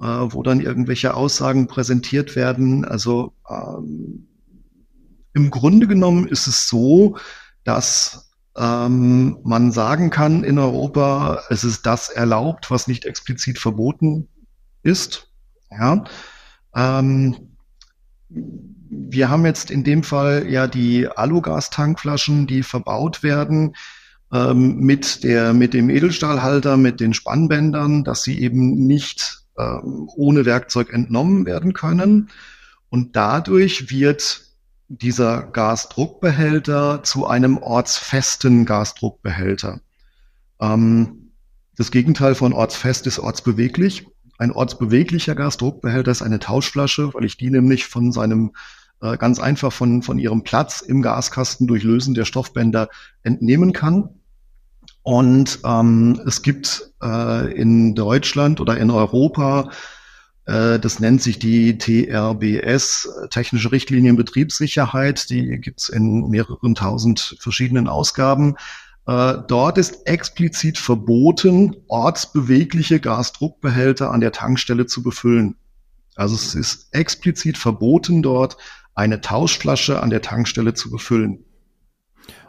[0.00, 2.84] äh, wo dann irgendwelche Aussagen präsentiert werden.
[2.84, 4.28] Also ähm,
[5.34, 7.16] im Grunde genommen ist es so,
[7.64, 14.28] dass ähm, man sagen kann in Europa, es ist das erlaubt, was nicht explizit verboten
[14.82, 15.28] ist.
[15.70, 16.04] Ja.
[16.74, 17.56] Ähm,
[18.28, 23.74] wir haben jetzt in dem Fall ja die Alugas-Tankflaschen, die verbaut werden
[24.32, 30.92] ähm, mit der mit dem Edelstahlhalter, mit den Spannbändern, dass sie eben nicht ohne Werkzeug
[30.92, 32.30] entnommen werden können.
[32.90, 34.42] Und dadurch wird
[34.88, 39.80] dieser Gasdruckbehälter zu einem ortsfesten Gasdruckbehälter.
[40.60, 41.32] Ähm,
[41.76, 44.06] das Gegenteil von ortsfest ist ortsbeweglich.
[44.38, 48.52] Ein ortsbeweglicher Gasdruckbehälter ist eine Tauschflasche, weil ich die nämlich von seinem
[49.00, 52.88] äh, ganz einfach von, von ihrem Platz im Gaskasten durch Lösen der Stoffbänder
[53.22, 54.17] entnehmen kann.
[55.02, 59.70] Und ähm, es gibt äh, in Deutschland oder in Europa,
[60.44, 67.86] äh, das nennt sich die TRBS, Technische Richtlinien Betriebssicherheit, die gibt's in mehreren tausend verschiedenen
[67.86, 68.56] Ausgaben.
[69.06, 75.56] Äh, dort ist explizit verboten, ortsbewegliche Gasdruckbehälter an der Tankstelle zu befüllen.
[76.14, 78.56] Also es ist explizit verboten, dort
[78.94, 81.44] eine Tauschflasche an der Tankstelle zu befüllen.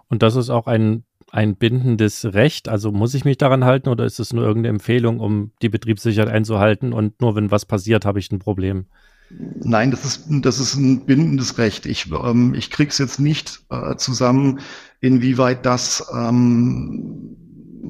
[0.07, 2.69] Und das ist auch ein, ein bindendes Recht.
[2.69, 6.29] Also muss ich mich daran halten oder ist es nur irgendeine Empfehlung, um die Betriebssicherheit
[6.29, 8.85] einzuhalten und nur wenn was passiert, habe ich ein Problem?
[9.29, 11.85] Nein, das ist, das ist ein bindendes Recht.
[11.85, 14.59] Ich, ähm, ich krieg's jetzt nicht äh, zusammen,
[15.01, 17.35] inwieweit das ähm,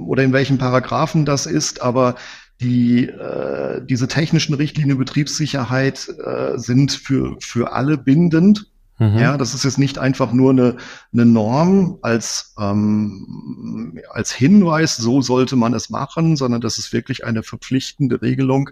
[0.06, 2.16] oder in welchen Paragraphen das ist, aber
[2.60, 8.70] die, äh, diese technischen Richtlinien Betriebssicherheit äh, sind für, für alle bindend.
[9.00, 9.18] Mhm.
[9.18, 10.76] Ja, das ist jetzt nicht einfach nur eine,
[11.14, 17.26] eine Norm als, ähm, als Hinweis, so sollte man es machen, sondern das ist wirklich
[17.26, 18.72] eine verpflichtende Regelung,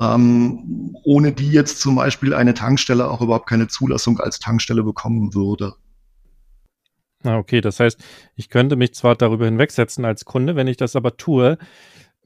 [0.00, 5.34] ähm, ohne die jetzt zum Beispiel eine Tankstelle auch überhaupt keine Zulassung als Tankstelle bekommen
[5.34, 5.74] würde.
[7.22, 8.02] Ah, okay, das heißt,
[8.34, 11.58] ich könnte mich zwar darüber hinwegsetzen als Kunde, wenn ich das aber tue,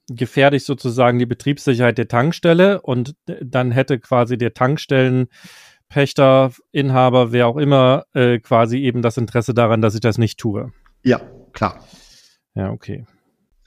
[0.08, 4.54] gefährde ich sozusagen die Betriebssicherheit der Tankstelle und dann hätte quasi der
[5.88, 10.38] Tankstellenpächter, Inhaber, wer auch immer, äh, quasi eben das Interesse daran, dass ich das nicht
[10.38, 10.72] tue.
[11.02, 11.20] Ja,
[11.52, 11.80] klar.
[12.54, 13.06] Ja, okay.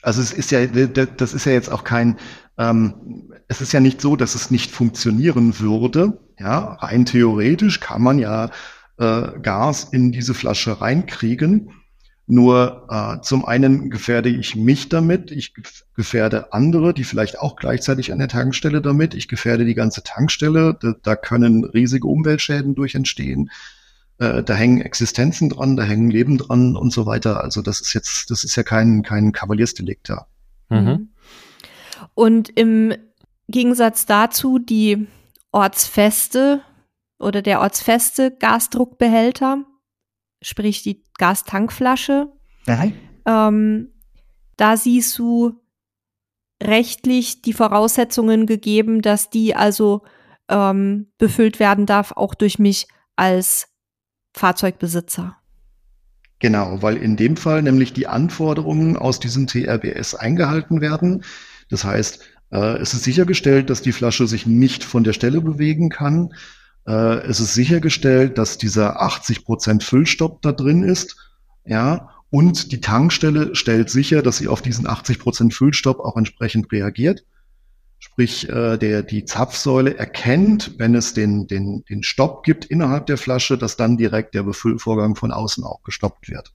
[0.02, 2.16] Also es ist ja, das ist ja jetzt auch kein,
[2.56, 6.18] ähm, es ist ja nicht so, dass es nicht funktionieren würde.
[6.38, 8.50] Ja, rein theoretisch kann man ja
[8.98, 11.70] äh, Gas in diese Flasche reinkriegen.
[12.32, 15.52] Nur äh, zum einen gefährde ich mich damit, ich
[15.96, 20.78] gefährde andere, die vielleicht auch gleichzeitig an der Tankstelle damit, ich gefährde die ganze Tankstelle,
[20.80, 23.50] da, da können riesige Umweltschäden durch entstehen,
[24.18, 27.42] äh, da hängen Existenzen dran, da hängen Leben dran und so weiter.
[27.42, 30.28] Also das ist jetzt, das ist ja kein, kein Kavaliersdelikt da.
[30.68, 31.08] Mhm.
[32.14, 32.94] Und im
[33.48, 35.08] Gegensatz dazu die
[35.50, 36.60] ortsfeste
[37.18, 39.64] oder der ortsfeste Gasdruckbehälter,
[40.42, 42.28] sprich die Gastankflasche.
[43.26, 43.88] Ähm,
[44.56, 45.60] da siehst du
[46.62, 50.02] rechtlich die Voraussetzungen gegeben, dass die also
[50.48, 53.68] ähm, befüllt werden darf, auch durch mich als
[54.34, 55.36] Fahrzeugbesitzer.
[56.38, 61.22] Genau, weil in dem Fall nämlich die Anforderungen aus diesem TRBS eingehalten werden.
[61.68, 65.90] Das heißt, äh, es ist sichergestellt, dass die Flasche sich nicht von der Stelle bewegen
[65.90, 66.30] kann.
[66.86, 71.16] Äh, es ist sichergestellt, dass dieser 80 Prozent Füllstopp da drin ist.
[71.64, 76.70] Ja, und die Tankstelle stellt sicher, dass sie auf diesen 80 Prozent Füllstopp auch entsprechend
[76.72, 77.24] reagiert.
[77.98, 83.18] Sprich, äh, der, die Zapfsäule erkennt, wenn es den, den, den Stopp gibt innerhalb der
[83.18, 86.54] Flasche, dass dann direkt der Befüllvorgang von außen auch gestoppt wird.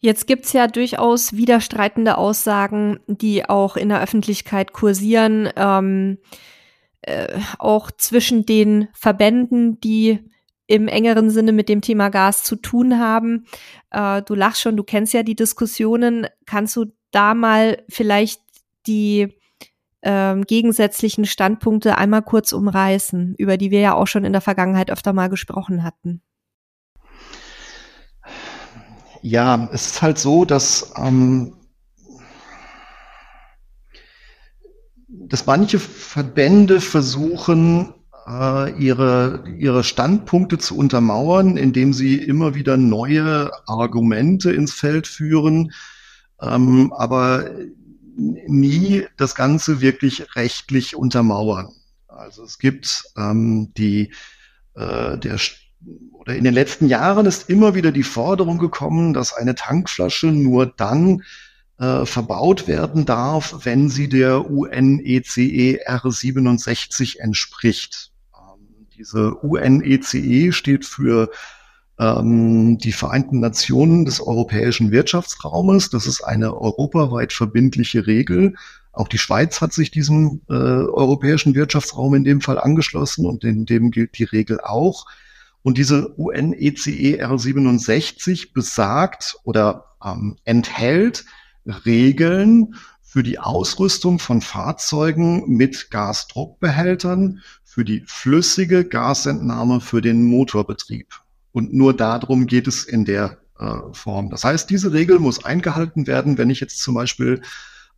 [0.00, 5.48] Jetzt gibt's ja durchaus widerstreitende Aussagen, die auch in der Öffentlichkeit kursieren.
[5.54, 6.18] Ähm,
[7.02, 10.20] äh, auch zwischen den Verbänden, die
[10.66, 13.46] im engeren Sinne mit dem Thema Gas zu tun haben.
[13.90, 16.26] Äh, du lachst schon, du kennst ja die Diskussionen.
[16.46, 18.40] Kannst du da mal vielleicht
[18.86, 19.36] die
[20.02, 24.90] ähm, gegensätzlichen Standpunkte einmal kurz umreißen, über die wir ja auch schon in der Vergangenheit
[24.90, 26.22] öfter mal gesprochen hatten?
[29.20, 31.54] Ja, es ist halt so, dass ähm,
[35.32, 37.94] dass manche Verbände versuchen,
[38.28, 45.72] äh, ihre, ihre Standpunkte zu untermauern, indem sie immer wieder neue Argumente ins Feld führen,
[46.38, 47.50] ähm, aber
[48.14, 51.70] nie das Ganze wirklich rechtlich untermauern.
[52.08, 54.12] Also es gibt ähm, die
[54.74, 55.38] äh, der
[56.12, 60.66] oder in den letzten Jahren ist immer wieder die Forderung gekommen, dass eine Tankflasche nur
[60.66, 61.22] dann
[61.82, 68.12] äh, verbaut werden darf, wenn sie der UNECE R67 entspricht.
[68.32, 71.28] Ähm, diese UNECE e steht für
[71.98, 75.90] ähm, die Vereinten Nationen des europäischen Wirtschaftsraumes.
[75.90, 78.54] Das ist eine europaweit verbindliche Regel.
[78.92, 83.66] Auch die Schweiz hat sich diesem äh, europäischen Wirtschaftsraum in dem Fall angeschlossen und in
[83.66, 85.06] dem gilt die Regel auch.
[85.62, 91.24] Und diese UNECE e R67 besagt oder ähm, enthält
[91.66, 101.08] Regeln für die Ausrüstung von Fahrzeugen mit Gasdruckbehältern, für die flüssige Gasentnahme für den Motorbetrieb.
[101.52, 104.30] Und nur darum geht es in der äh, Form.
[104.30, 107.42] Das heißt, diese Regel muss eingehalten werden, wenn ich jetzt zum Beispiel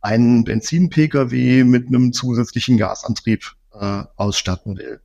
[0.01, 5.01] einen Benzin-Pkw mit einem zusätzlichen Gasantrieb äh, ausstatten will.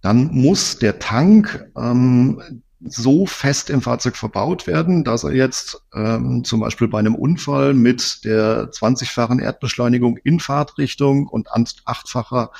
[0.00, 6.44] Dann muss der Tank ähm, so fest im Fahrzeug verbaut werden, dass er jetzt ähm,
[6.44, 11.48] zum Beispiel bei einem Unfall mit der 20-fachen Erdbeschleunigung in Fahrtrichtung und
[11.84, 12.50] achtfacher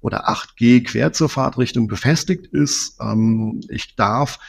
[0.00, 2.98] oder 8G quer zur Fahrtrichtung befestigt ist.
[3.00, 4.40] Ähm, ich darf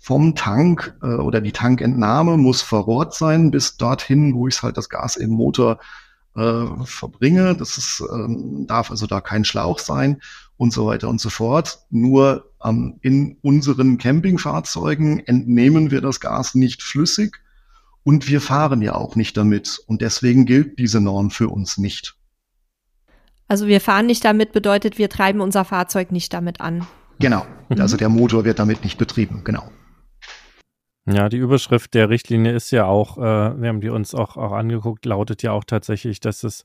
[0.00, 4.88] vom Tank äh, oder die Tankentnahme muss verrohrt sein bis dorthin, wo ich halt das
[4.88, 5.78] Gas im Motor
[6.36, 7.56] äh, verbringe.
[7.56, 10.20] Das ist, ähm, darf also da kein Schlauch sein
[10.58, 11.78] und so weiter und so fort.
[11.88, 17.40] Nur ähm, in unseren Campingfahrzeugen entnehmen wir das Gas nicht flüssig
[18.02, 19.80] und wir fahren ja auch nicht damit.
[19.86, 22.16] Und deswegen gilt diese Norm für uns nicht.
[23.46, 26.86] Also wir fahren nicht damit bedeutet, wir treiben unser Fahrzeug nicht damit an.
[27.18, 27.46] Genau.
[27.68, 27.80] Mhm.
[27.80, 29.42] Also der Motor wird damit nicht betrieben.
[29.44, 29.70] Genau.
[31.10, 34.52] Ja, die Überschrift der Richtlinie ist ja auch, äh, wir haben die uns auch, auch
[34.52, 36.64] angeguckt, lautet ja auch tatsächlich, dass es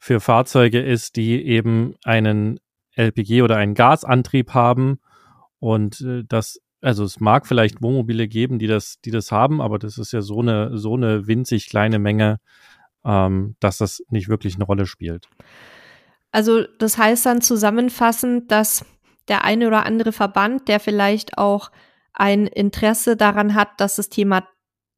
[0.00, 2.58] für Fahrzeuge ist, die eben einen
[2.96, 4.98] LPG oder einen Gasantrieb haben
[5.58, 9.78] und äh, das also es mag vielleicht Wohnmobile geben, die das, die das haben, aber
[9.78, 12.40] das ist ja so eine, so eine winzig kleine Menge,
[13.06, 15.28] ähm, dass das nicht wirklich eine Rolle spielt.
[16.30, 18.84] Also das heißt dann zusammenfassend, dass
[19.28, 21.70] der eine oder andere Verband, der vielleicht auch
[22.12, 24.46] ein Interesse daran hat, dass das Thema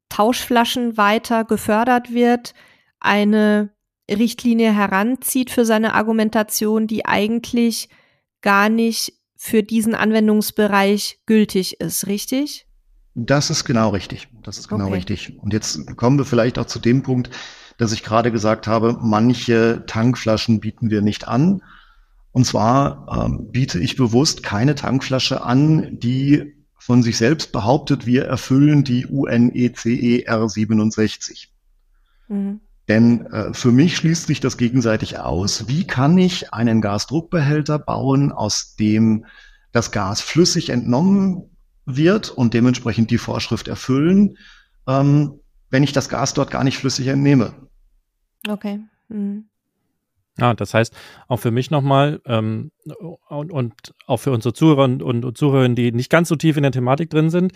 [0.09, 2.53] Tauschflaschen weiter gefördert wird,
[2.99, 3.69] eine
[4.09, 7.89] Richtlinie heranzieht für seine Argumentation, die eigentlich
[8.41, 12.65] gar nicht für diesen Anwendungsbereich gültig ist, richtig?
[13.13, 14.27] Das ist genau richtig.
[14.43, 14.95] Das ist genau okay.
[14.95, 15.39] richtig.
[15.39, 17.29] Und jetzt kommen wir vielleicht auch zu dem Punkt,
[17.77, 21.61] dass ich gerade gesagt habe, manche Tankflaschen bieten wir nicht an.
[22.31, 28.25] Und zwar ähm, biete ich bewusst keine Tankflasche an, die von sich selbst behauptet, wir
[28.25, 31.47] erfüllen die UNECE R67.
[32.27, 32.61] Mhm.
[32.87, 35.67] Denn äh, für mich schließt sich das gegenseitig aus.
[35.67, 39.25] Wie kann ich einen Gasdruckbehälter bauen, aus dem
[39.71, 41.49] das Gas flüssig entnommen
[41.85, 44.37] wird und dementsprechend die Vorschrift erfüllen,
[44.87, 47.53] ähm, wenn ich das Gas dort gar nicht flüssig entnehme?
[48.47, 48.79] Okay.
[49.09, 49.49] Mhm.
[50.39, 50.95] Ja, das heißt,
[51.27, 52.71] auch für mich nochmal ähm,
[53.27, 53.73] und, und
[54.05, 57.09] auch für unsere Zuhörer und, und Zuhörer, die nicht ganz so tief in der Thematik
[57.09, 57.53] drin sind,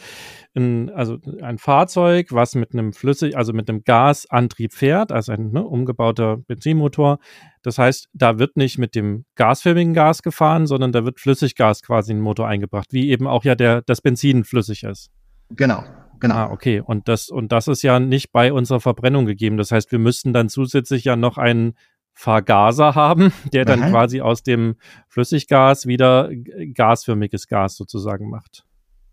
[0.53, 5.51] in, also ein Fahrzeug, was mit einem Flüssig, also mit einem Gasantrieb fährt, also ein
[5.51, 7.19] ne, umgebauter Benzinmotor.
[7.61, 12.11] Das heißt, da wird nicht mit dem gasförmigen Gas gefahren, sondern da wird Flüssiggas quasi
[12.11, 15.11] in den Motor eingebracht, wie eben auch ja der, das Benzin flüssig ist.
[15.51, 15.83] Genau.
[16.21, 16.35] Genau.
[16.35, 16.81] Ah, okay.
[16.85, 19.57] Und das, und das ist ja nicht bei unserer Verbrennung gegeben.
[19.57, 21.73] Das heißt, wir müssten dann zusätzlich ja noch einen
[22.21, 23.89] Vergaser haben, der dann Aha.
[23.89, 24.75] quasi aus dem
[25.07, 26.29] Flüssiggas wieder
[26.75, 28.63] gasförmiges Gas sozusagen macht.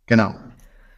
[0.05, 0.35] Genau.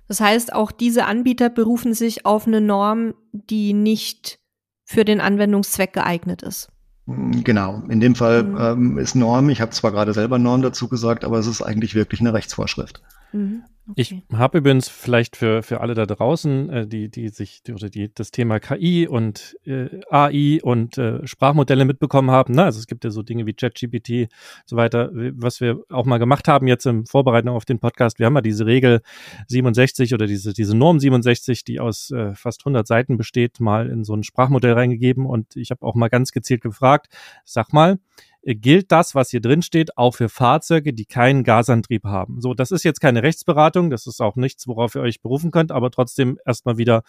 [0.09, 4.41] Das heißt, auch diese Anbieter berufen sich auf eine Norm, die nicht
[4.85, 6.73] für den Anwendungszweck geeignet ist.
[7.07, 8.59] Mm, genau, in dem Fall mhm.
[8.59, 11.95] ähm, ist Norm, ich habe zwar gerade selber Norm dazu gesagt, aber es ist eigentlich
[11.95, 13.01] wirklich eine Rechtsvorschrift.
[13.33, 13.65] Mhm.
[13.91, 14.23] Okay.
[14.31, 17.89] Ich habe übrigens vielleicht für, für alle da draußen, äh, die, die sich die, oder
[17.89, 22.55] die das Thema KI und äh, AI und äh, Sprachmodelle mitbekommen haben.
[22.55, 22.65] Ne?
[22.65, 24.31] Also es gibt ja so Dinge wie ChatGPT
[24.65, 28.19] so weiter, was wir auch mal gemacht haben jetzt im Vorbereitung auf den Podcast.
[28.19, 29.01] Wir haben ja diese Regel
[29.49, 34.05] 67 oder diese, diese Norm 67, die aus äh, fast 100 Seiten besteht, mal in
[34.05, 37.09] so ein Sprachmodell reingegeben und ich habe auch mal ganz gezielt gefragt,
[37.45, 37.99] sag mal,
[38.43, 42.41] gilt das, was hier drin steht, auch für Fahrzeuge, die keinen Gasantrieb haben.
[42.41, 45.73] So, das ist jetzt keine Rechtsberatung, das ist auch nichts, worauf ihr euch berufen könnt,
[45.73, 47.03] aber trotzdem erstmal wieder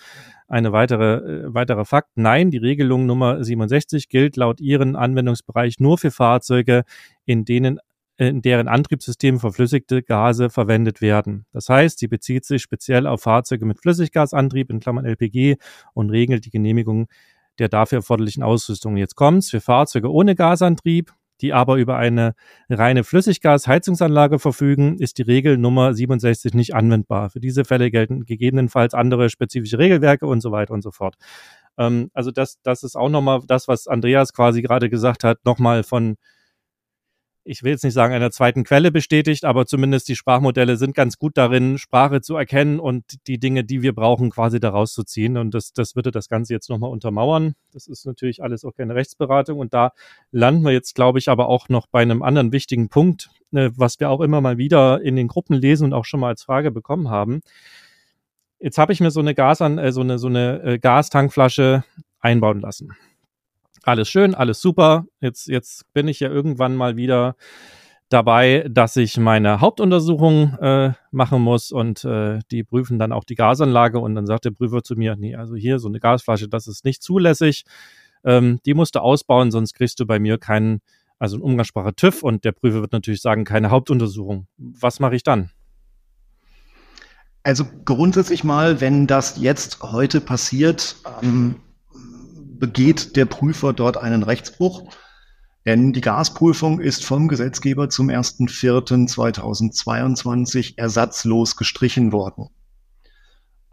[0.47, 2.09] eine weitere, äh, weitere Fakt.
[2.15, 6.83] Nein, die Regelung Nummer 67 gilt laut ihren Anwendungsbereich nur für Fahrzeuge,
[7.25, 7.79] in denen
[8.17, 11.45] in deren Antriebssystem verflüssigte Gase verwendet werden.
[11.53, 15.55] Das heißt, sie bezieht sich speziell auf Fahrzeuge mit Flüssiggasantrieb in Klammern LPG
[15.95, 17.07] und regelt die Genehmigung
[17.57, 18.97] der dafür erforderlichen Ausrüstung.
[18.97, 22.33] Jetzt kommt's für Fahrzeuge ohne Gasantrieb die aber über eine
[22.69, 27.29] reine Flüssiggasheizungsanlage verfügen, ist die Regel Nummer 67 nicht anwendbar.
[27.29, 31.15] Für diese Fälle gelten gegebenenfalls andere spezifische Regelwerke und so weiter und so fort.
[31.77, 35.83] Ähm, also das, das ist auch nochmal das, was Andreas quasi gerade gesagt hat, nochmal
[35.83, 36.17] von
[37.43, 41.17] ich will jetzt nicht sagen, einer zweiten Quelle bestätigt, aber zumindest die Sprachmodelle sind ganz
[41.17, 45.37] gut darin, Sprache zu erkennen und die Dinge, die wir brauchen, quasi daraus zu ziehen.
[45.37, 47.55] Und das, das würde das Ganze jetzt nochmal untermauern.
[47.73, 49.57] Das ist natürlich alles auch keine Rechtsberatung.
[49.57, 49.91] Und da
[50.31, 53.99] landen wir jetzt, glaube ich, aber auch noch bei einem anderen wichtigen Punkt, äh, was
[53.99, 56.71] wir auch immer mal wieder in den Gruppen lesen und auch schon mal als Frage
[56.71, 57.41] bekommen haben.
[58.59, 61.83] Jetzt habe ich mir so eine Gas an, äh, so eine, so eine äh, Gastankflasche
[62.19, 62.91] einbauen lassen
[63.83, 65.05] alles schön, alles super.
[65.19, 67.35] Jetzt, jetzt bin ich ja irgendwann mal wieder
[68.09, 73.35] dabei, dass ich meine Hauptuntersuchung äh, machen muss und äh, die prüfen dann auch die
[73.35, 76.67] Gasanlage und dann sagt der Prüfer zu mir, nee, also hier so eine Gasflasche, das
[76.67, 77.63] ist nicht zulässig.
[78.23, 80.81] Ähm, die musst du ausbauen, sonst kriegst du bei mir keinen,
[81.19, 84.47] also ein Umgangssprache TÜV und der Prüfer wird natürlich sagen, keine Hauptuntersuchung.
[84.57, 85.49] Was mache ich dann?
[87.43, 91.55] Also grundsätzlich mal, wenn das jetzt heute passiert, ähm,
[92.61, 94.83] begeht der Prüfer dort einen Rechtsbruch.
[95.65, 102.47] Denn die Gasprüfung ist vom Gesetzgeber zum 1.4.2022 ersatzlos gestrichen worden.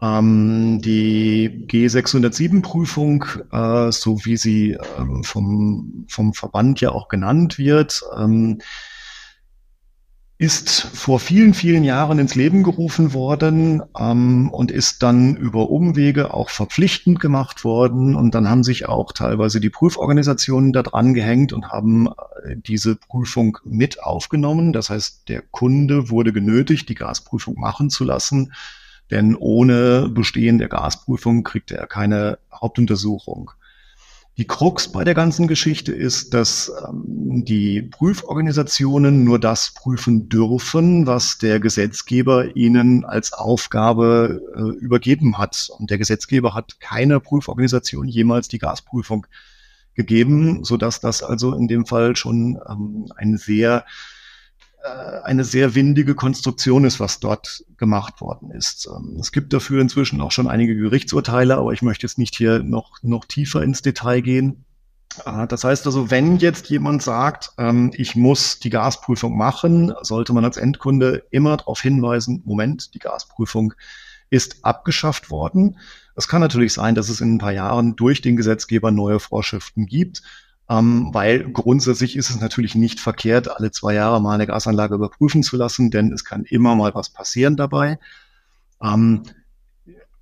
[0.01, 8.03] Ähm, die G607-Prüfung, äh, so wie sie äh, vom, vom Verband ja auch genannt wird,
[8.17, 8.59] ähm,
[10.39, 16.33] ist vor vielen, vielen Jahren ins Leben gerufen worden ähm, und ist dann über Umwege
[16.33, 18.15] auch verpflichtend gemacht worden.
[18.15, 22.95] Und dann haben sich auch teilweise die Prüforganisationen da dran gehängt und haben äh, diese
[22.95, 24.71] Prüfung mit aufgenommen.
[24.71, 28.53] Das heißt, der Kunde wurde genötigt, die Gasprüfung machen zu lassen,
[29.11, 33.51] denn ohne Bestehen der Gasprüfung kriegte er keine Hauptuntersuchung.
[34.39, 41.05] Die Krux bei der ganzen Geschichte ist, dass ähm, die Prüforganisationen nur das prüfen dürfen,
[41.05, 45.69] was der Gesetzgeber ihnen als Aufgabe äh, übergeben hat.
[45.77, 49.27] Und der Gesetzgeber hat keiner Prüforganisation jemals die Gasprüfung
[49.93, 53.83] gegeben, so dass das also in dem Fall schon ähm, ein sehr
[55.23, 58.87] eine sehr windige Konstruktion ist, was dort gemacht worden ist.
[58.87, 62.63] Ähm, es gibt dafür inzwischen auch schon einige Gerichtsurteile, aber ich möchte jetzt nicht hier
[62.63, 64.65] noch, noch tiefer ins Detail gehen.
[65.25, 70.33] Äh, das heißt also, wenn jetzt jemand sagt, ähm, ich muss die Gasprüfung machen, sollte
[70.33, 73.73] man als Endkunde immer darauf hinweisen, Moment, die Gasprüfung
[74.29, 75.77] ist abgeschafft worden.
[76.15, 79.85] Es kann natürlich sein, dass es in ein paar Jahren durch den Gesetzgeber neue Vorschriften
[79.85, 80.21] gibt
[80.69, 85.41] ähm, weil grundsätzlich ist es natürlich nicht verkehrt, alle zwei Jahre mal eine Gasanlage überprüfen
[85.41, 87.97] zu lassen, denn es kann immer mal was passieren dabei.
[88.81, 89.23] Ähm,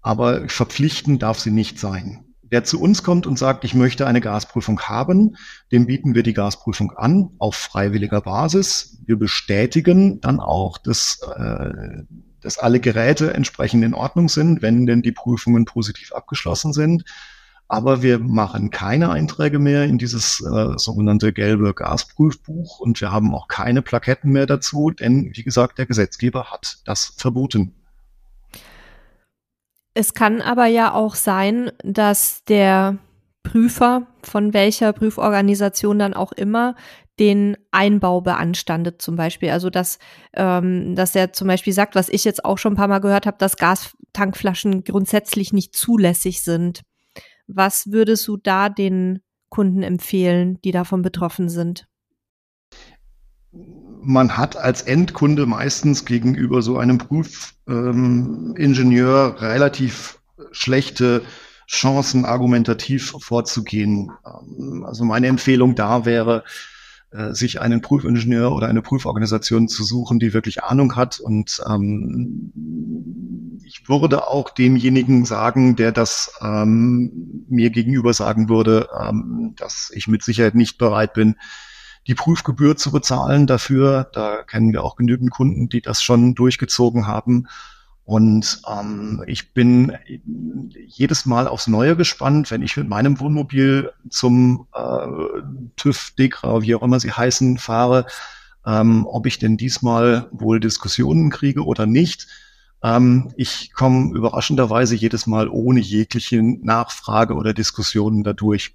[0.01, 2.23] aber verpflichtend darf sie nicht sein.
[2.49, 5.35] Wer zu uns kommt und sagt, ich möchte eine Gasprüfung haben,
[5.73, 8.99] dem bieten wir die Gasprüfung an auf freiwilliger Basis.
[9.05, 12.03] Wir bestätigen dann auch, dass, äh,
[12.39, 17.03] dass alle Geräte entsprechend in Ordnung sind, wenn denn die Prüfungen positiv abgeschlossen sind.
[17.69, 23.35] Aber wir machen keine Einträge mehr in dieses äh, sogenannte gelbe Gasprüfbuch und wir haben
[23.35, 27.73] auch keine Plaketten mehr dazu, denn wie gesagt, der Gesetzgeber hat das verboten.
[29.93, 32.99] Es kann aber ja auch sein, dass der
[33.43, 36.75] Prüfer von welcher Prüforganisation dann auch immer
[37.19, 39.49] den Einbau beanstandet zum Beispiel.
[39.49, 39.97] Also dass,
[40.33, 43.25] ähm, dass er zum Beispiel sagt, was ich jetzt auch schon ein paar Mal gehört
[43.25, 46.81] habe, dass Gastankflaschen grundsätzlich nicht zulässig sind.
[47.47, 51.87] Was würdest du da den Kunden empfehlen, die davon betroffen sind?
[54.01, 60.19] Man hat als Endkunde meistens gegenüber so einem Prüfingenieur ähm, relativ
[60.51, 61.23] schlechte
[61.67, 64.11] Chancen, argumentativ vorzugehen.
[64.25, 66.43] Ähm, also meine Empfehlung da wäre,
[67.33, 71.19] sich einen Prüfingenieur oder eine Prüforganisation zu suchen, die wirklich Ahnung hat.
[71.19, 72.51] Und ähm,
[73.65, 80.07] ich würde auch demjenigen sagen, der das ähm, mir gegenüber sagen würde, ähm, dass ich
[80.07, 81.35] mit Sicherheit nicht bereit bin,
[82.07, 84.09] die Prüfgebühr zu bezahlen dafür.
[84.13, 87.47] Da kennen wir auch genügend Kunden, die das schon durchgezogen haben.
[88.07, 89.91] Und ähm, ich bin
[90.85, 95.41] jedes Mal aufs Neue gespannt, wenn ich mit meinem Wohnmobil zum äh,
[95.75, 98.05] TÜV, DEKRA, wie auch immer sie heißen, fahre,
[98.65, 102.27] ähm, ob ich denn diesmal wohl Diskussionen kriege oder nicht.
[102.81, 108.73] Ähm, ich komme überraschenderweise jedes Mal ohne jegliche Nachfrage oder Diskussionen dadurch.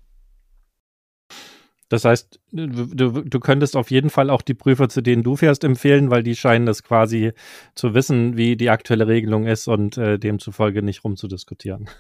[1.93, 5.63] Das heißt, du, du könntest auf jeden Fall auch die Prüfer, zu denen du fährst,
[5.63, 7.33] empfehlen, weil die scheinen das quasi
[7.75, 11.91] zu wissen, wie die aktuelle Regelung ist und äh, demzufolge nicht rumzudiskutieren.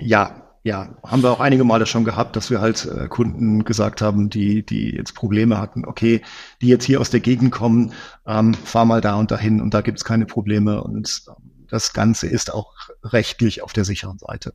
[0.00, 4.00] Ja, ja, haben wir auch einige Male schon gehabt, dass wir halt äh, Kunden gesagt
[4.00, 6.22] haben, die, die jetzt Probleme hatten, okay,
[6.62, 7.92] die jetzt hier aus der Gegend kommen,
[8.26, 12.28] ähm, fahr mal da und dahin und da gibt's keine Probleme und ähm, das Ganze
[12.28, 12.72] ist auch
[13.02, 14.54] rechtlich auf der sicheren Seite.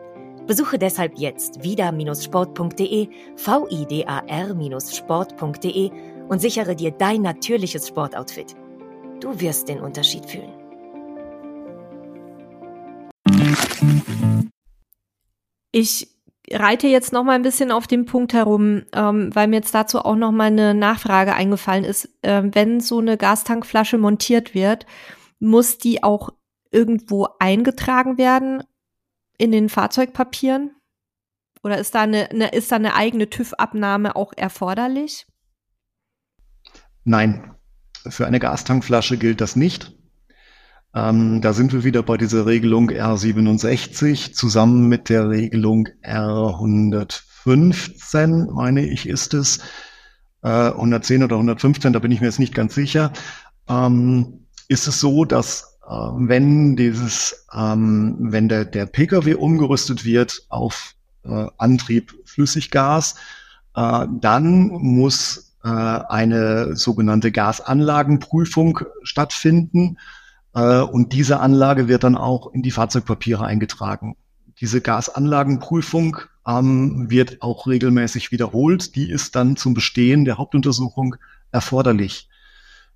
[0.47, 5.91] Besuche deshalb jetzt vida-sport.de, vidar-sport.de
[6.27, 8.55] und sichere dir dein natürliches Sportoutfit.
[9.19, 10.51] Du wirst den Unterschied fühlen.
[15.71, 16.07] Ich
[16.51, 19.99] reite jetzt noch mal ein bisschen auf den Punkt herum, ähm, weil mir jetzt dazu
[19.99, 22.09] auch noch mal eine Nachfrage eingefallen ist.
[22.23, 24.85] Ähm, wenn so eine Gastankflasche montiert wird,
[25.39, 26.29] muss die auch
[26.71, 28.63] irgendwo eingetragen werden
[29.41, 30.75] in den Fahrzeugpapieren?
[31.63, 35.25] Oder ist da eine, eine ist da eine eigene TÜV-Abnahme auch erforderlich?
[37.03, 37.55] Nein,
[38.07, 39.97] für eine Gastankflasche gilt das nicht.
[40.93, 48.85] Ähm, da sind wir wieder bei dieser Regelung R67 zusammen mit der Regelung R115, meine
[48.85, 49.61] ich, ist es.
[50.43, 53.11] Äh, 110 oder 115, da bin ich mir jetzt nicht ganz sicher.
[53.67, 60.95] Ähm, ist es so, dass wenn dieses, ähm, wenn der, der Pkw umgerüstet wird auf
[61.23, 63.15] äh, Antrieb Flüssiggas,
[63.75, 69.97] äh, dann muss äh, eine sogenannte Gasanlagenprüfung stattfinden.
[70.55, 74.15] Äh, und diese Anlage wird dann auch in die Fahrzeugpapiere eingetragen.
[74.59, 76.17] Diese Gasanlagenprüfung
[76.47, 78.95] ähm, wird auch regelmäßig wiederholt.
[78.95, 81.15] Die ist dann zum Bestehen der Hauptuntersuchung
[81.51, 82.29] erforderlich.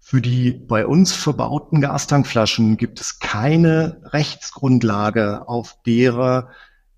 [0.08, 6.49] Für die bei uns verbauten Gastankflaschen gibt es keine Rechtsgrundlage, auf derer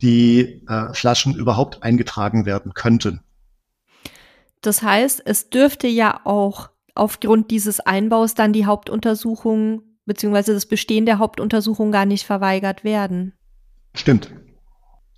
[0.01, 3.21] die äh, Flaschen überhaupt eingetragen werden könnten.
[4.59, 11.05] Das heißt, es dürfte ja auch aufgrund dieses Einbaus dann die Hauptuntersuchung beziehungsweise das Bestehen
[11.05, 13.31] der Hauptuntersuchung gar nicht verweigert werden.
[13.93, 14.33] Stimmt.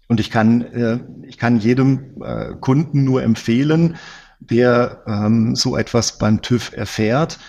[0.07, 3.97] Und ich kann, äh, ich kann jedem äh, Kunden nur empfehlen,
[4.39, 7.39] der ähm, so etwas beim TÜV erfährt,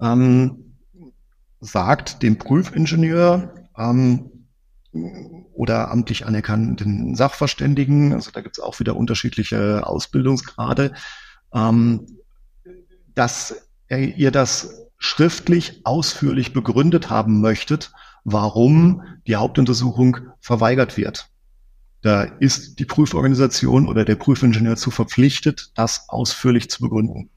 [0.00, 0.76] ähm,
[1.60, 4.30] sagt dem Prüfingenieur ähm,
[5.52, 10.92] oder amtlich anerkannten Sachverständigen, also da gibt es auch wieder unterschiedliche Ausbildungsgrade,
[11.54, 12.06] ähm,
[13.14, 17.92] dass ihr das schriftlich ausführlich begründet haben möchtet,
[18.24, 21.30] warum die Hauptuntersuchung verweigert wird.
[22.02, 27.30] Da ist die Prüforganisation oder der Prüfingenieur zu verpflichtet, das ausführlich zu begründen.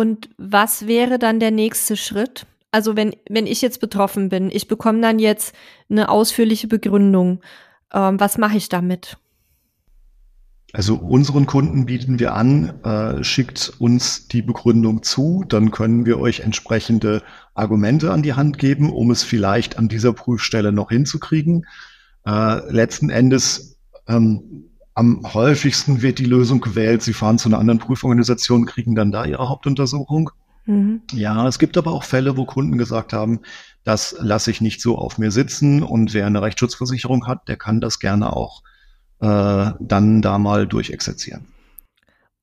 [0.00, 2.46] Und was wäre dann der nächste Schritt?
[2.70, 5.54] Also wenn, wenn ich jetzt betroffen bin, ich bekomme dann jetzt
[5.90, 7.42] eine ausführliche Begründung.
[7.92, 9.18] Ähm, was mache ich damit?
[10.72, 16.18] Also unseren Kunden bieten wir an, äh, schickt uns die Begründung zu, dann können wir
[16.18, 17.22] euch entsprechende
[17.52, 21.66] Argumente an die Hand geben, um es vielleicht an dieser Prüfstelle noch hinzukriegen.
[22.24, 23.76] Äh, letzten Endes
[24.08, 29.12] ähm, am häufigsten wird die Lösung gewählt, Sie fahren zu einer anderen Prüforganisation, kriegen dann
[29.12, 30.30] da Ihre Hauptuntersuchung.
[30.66, 31.02] Mhm.
[31.12, 33.40] Ja, es gibt aber auch Fälle, wo Kunden gesagt haben,
[33.84, 37.80] das lasse ich nicht so auf mir sitzen und wer eine Rechtsschutzversicherung hat, der kann
[37.80, 38.62] das gerne auch
[39.20, 41.46] äh, dann da mal durchexerzieren.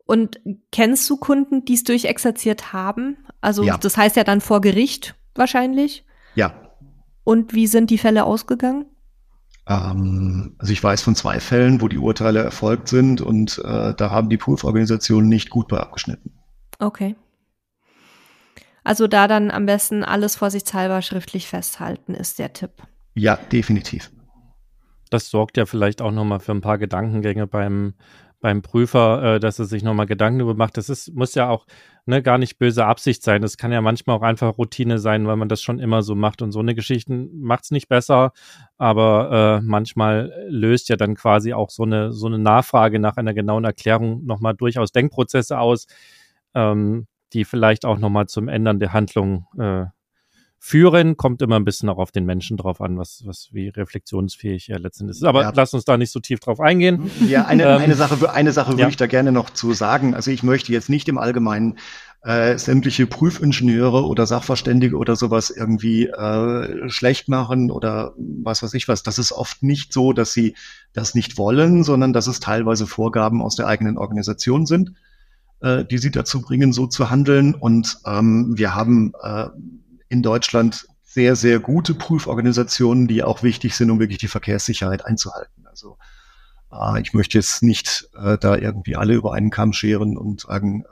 [0.05, 0.39] Und
[0.71, 3.17] kennst du Kunden, die es durchexerziert haben?
[3.41, 3.77] Also ja.
[3.77, 6.05] das heißt ja dann vor Gericht wahrscheinlich.
[6.33, 6.53] Ja.
[7.23, 8.85] Und wie sind die Fälle ausgegangen?
[9.67, 14.09] Ähm, also ich weiß von zwei Fällen, wo die Urteile erfolgt sind und äh, da
[14.09, 16.31] haben die Prüforganisationen nicht gut bei abgeschnitten.
[16.79, 17.15] Okay.
[18.83, 22.71] Also da dann am besten alles vorsichtshalber schriftlich festhalten, ist der Tipp.
[23.15, 24.09] Ja, definitiv
[25.09, 27.93] das sorgt ja vielleicht auch nochmal für ein paar Gedankengänge beim,
[28.39, 30.77] beim Prüfer, äh, dass er sich nochmal Gedanken darüber macht.
[30.77, 31.65] Das ist, muss ja auch
[32.05, 33.41] ne, gar nicht böse Absicht sein.
[33.41, 36.41] Das kann ja manchmal auch einfach Routine sein, weil man das schon immer so macht.
[36.41, 38.31] Und so eine Geschichte macht es nicht besser,
[38.77, 43.33] aber äh, manchmal löst ja dann quasi auch so eine, so eine Nachfrage nach einer
[43.33, 45.87] genauen Erklärung nochmal durchaus Denkprozesse aus,
[46.53, 49.85] ähm, die vielleicht auch nochmal zum Ändern der Handlung äh,
[50.59, 54.69] führen, kommt immer ein bisschen auch auf den Menschen drauf an, was, was wie reflexionsfähig
[54.69, 55.23] er letztendlich ist.
[55.23, 55.53] Aber ja.
[55.55, 57.09] lass uns da nicht so tief drauf eingehen.
[57.27, 58.87] Ja, eine, ähm, eine Sache, eine Sache würde ja.
[58.89, 60.13] ich da gerne noch zu sagen.
[60.13, 61.77] Also ich möchte jetzt nicht im Allgemeinen
[62.23, 68.87] äh, sämtliche Prüfingenieure oder Sachverständige oder sowas irgendwie äh, schlecht machen oder was weiß ich
[68.87, 69.03] was.
[69.03, 70.55] Das ist oft nicht so, dass sie
[70.93, 74.93] das nicht wollen, sondern dass es teilweise Vorgaben aus der eigenen Organisation sind,
[75.61, 77.53] äh, die sie dazu bringen, so zu handeln.
[77.53, 79.47] Und ähm, wir haben äh,
[80.09, 85.65] in Deutschland sehr, sehr gute Prüforganisationen, die auch wichtig sind, um wirklich die Verkehrssicherheit einzuhalten.
[85.65, 85.97] Also
[86.71, 90.85] äh, ich möchte jetzt nicht äh, da irgendwie alle über einen Kamm scheren und sagen,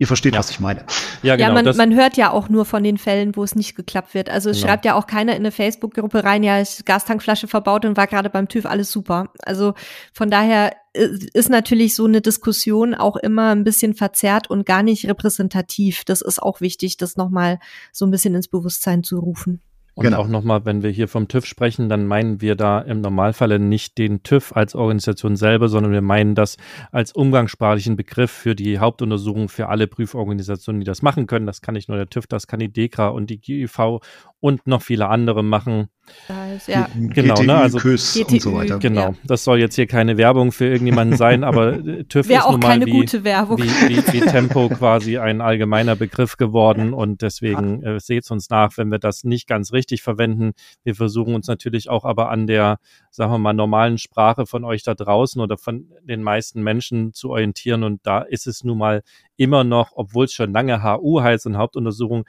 [0.00, 0.38] Ihr versteht, ja.
[0.38, 0.84] was ich meine.
[1.22, 1.48] Ja, genau.
[1.48, 4.30] Ja, man, man hört ja auch nur von den Fällen, wo es nicht geklappt wird.
[4.30, 4.68] Also es genau.
[4.68, 8.30] schreibt ja auch keiner in eine Facebook-Gruppe rein, ja, ich Gastankflasche verbaut und war gerade
[8.30, 9.32] beim TÜV alles super.
[9.42, 9.74] Also
[10.12, 14.84] von daher äh, ist natürlich so eine Diskussion auch immer ein bisschen verzerrt und gar
[14.84, 16.04] nicht repräsentativ.
[16.04, 17.58] Das ist auch wichtig, das nochmal
[17.92, 19.60] so ein bisschen ins Bewusstsein zu rufen.
[19.98, 20.18] Und genau.
[20.18, 23.98] auch nochmal, wenn wir hier vom TÜV sprechen, dann meinen wir da im Normalfalle nicht
[23.98, 26.56] den TÜV als Organisation selber, sondern wir meinen das
[26.92, 31.46] als umgangssprachlichen Begriff für die Hauptuntersuchung für alle Prüforganisationen, die das machen können.
[31.46, 33.98] Das kann nicht nur der TÜV, das kann die DEKRA und die GIV
[34.40, 35.88] und noch viele andere machen.
[36.28, 36.88] Heißt, ja.
[36.94, 37.56] Genau, GTÜ, ne?
[37.56, 38.78] Also GTÜ, und so weiter.
[38.78, 39.00] Genau.
[39.00, 39.14] Ja.
[39.24, 42.60] Das soll jetzt hier keine Werbung für irgendjemanden sein, aber äh, TÜV Wäre ist nun
[42.60, 48.30] mal wie, wie, wie, wie, Tempo quasi ein allgemeiner Begriff geworden und deswegen äh, seht
[48.30, 50.52] uns nach, wenn wir das nicht ganz richtig verwenden.
[50.84, 52.78] Wir versuchen uns natürlich auch aber an der,
[53.10, 57.30] sagen wir mal, normalen Sprache von euch da draußen oder von den meisten Menschen zu
[57.30, 59.02] orientieren und da ist es nun mal
[59.36, 62.24] immer noch, obwohl es schon lange HU heißt und Hauptuntersuchung,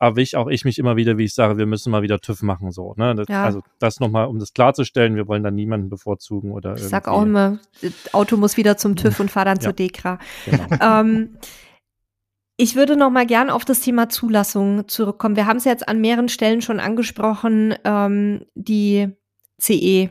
[0.00, 2.72] erwische auch ich mich immer wieder, wie ich sage, wir müssen mal wieder TÜV machen,
[2.72, 3.14] so, ne?
[3.14, 3.44] Das, ja.
[3.44, 7.22] Also das nochmal, um das klarzustellen, wir wollen da niemanden bevorzugen oder Ich sag auch
[7.22, 7.58] immer,
[8.12, 9.62] Auto muss wieder zum TÜV und fahr dann ja.
[9.62, 10.18] zur DEKRA.
[10.46, 10.64] Genau.
[11.00, 11.36] ähm,
[12.56, 15.36] ich würde noch mal gern auf das Thema Zulassung zurückkommen.
[15.36, 19.08] Wir haben es jetzt an mehreren Stellen schon angesprochen, ähm, die
[19.60, 20.10] CE.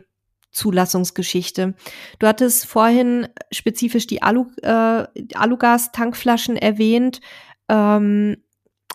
[0.51, 1.75] Zulassungsgeschichte.
[2.17, 7.21] Du hattest vorhin spezifisch die Alu, äh, Alugas-Tankflaschen erwähnt.
[7.69, 8.37] Ähm,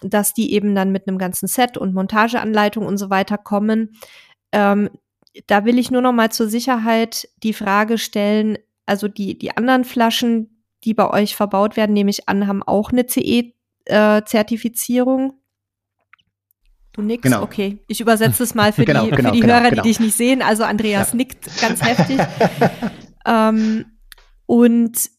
[0.02, 3.96] dass die eben dann mit einem ganzen Set und Montageanleitung und so weiter kommen.
[4.52, 4.90] Ähm,
[5.46, 9.84] da will ich nur noch mal zur Sicherheit die Frage stellen, also die, die anderen
[9.84, 15.30] Flaschen, die bei euch verbaut werden, nehme ich an, haben auch eine CE-Zertifizierung.
[15.30, 15.32] Äh,
[16.92, 17.24] du nickst?
[17.24, 17.42] Genau.
[17.42, 19.82] Okay, ich übersetze es mal für genau, die, genau, für die genau, Hörer, die genau.
[19.82, 20.42] dich nicht sehen.
[20.42, 21.16] Also Andreas ja.
[21.16, 22.20] nickt ganz heftig.
[23.26, 23.86] ähm,
[24.46, 25.10] und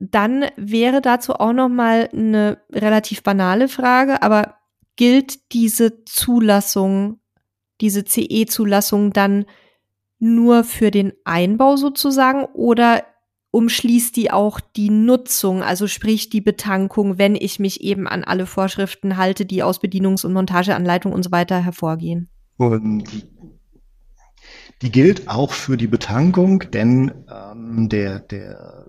[0.00, 4.56] dann wäre dazu auch noch mal eine relativ banale Frage, aber
[4.96, 7.20] gilt diese Zulassung,
[7.80, 9.44] diese CE-Zulassung dann
[10.18, 13.04] nur für den Einbau sozusagen oder
[13.50, 18.46] umschließt die auch die Nutzung, also sprich die Betankung, wenn ich mich eben an alle
[18.46, 22.28] Vorschriften halte, die aus Bedienungs- und Montageanleitung und so weiter hervorgehen?
[22.56, 23.04] Und
[24.82, 28.86] die gilt auch für die Betankung, denn ähm, der, der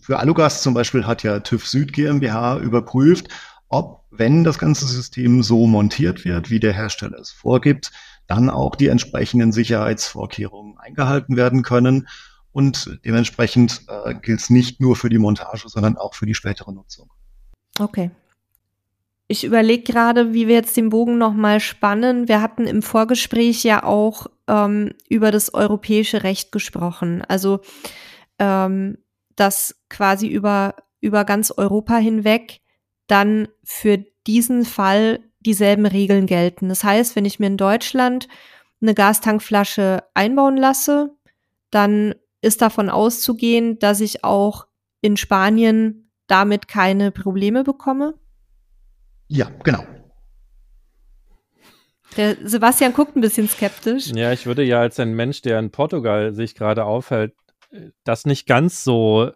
[0.00, 3.28] für Alugas zum Beispiel hat ja TÜV Süd GmbH überprüft,
[3.68, 7.92] ob, wenn das ganze System so montiert wird, wie der Hersteller es vorgibt,
[8.26, 12.08] dann auch die entsprechenden Sicherheitsvorkehrungen eingehalten werden können.
[12.52, 16.72] Und dementsprechend äh, gilt es nicht nur für die Montage, sondern auch für die spätere
[16.72, 17.10] Nutzung.
[17.78, 18.10] Okay.
[19.28, 22.28] Ich überlege gerade, wie wir jetzt den Bogen nochmal spannen.
[22.28, 27.22] Wir hatten im Vorgespräch ja auch ähm, über das europäische Recht gesprochen.
[27.28, 27.60] Also
[28.38, 28.96] ähm,
[29.38, 32.60] dass quasi über, über ganz Europa hinweg
[33.06, 36.68] dann für diesen Fall dieselben Regeln gelten.
[36.68, 38.28] Das heißt, wenn ich mir in Deutschland
[38.80, 41.16] eine Gastankflasche einbauen lasse,
[41.70, 44.66] dann ist davon auszugehen, dass ich auch
[45.00, 48.14] in Spanien damit keine Probleme bekomme?
[49.28, 49.84] Ja, genau.
[52.16, 54.08] Der Sebastian guckt ein bisschen skeptisch.
[54.08, 57.34] Ja, ich würde ja als ein Mensch, der in Portugal sich gerade aufhält,
[58.04, 59.32] das nicht ganz so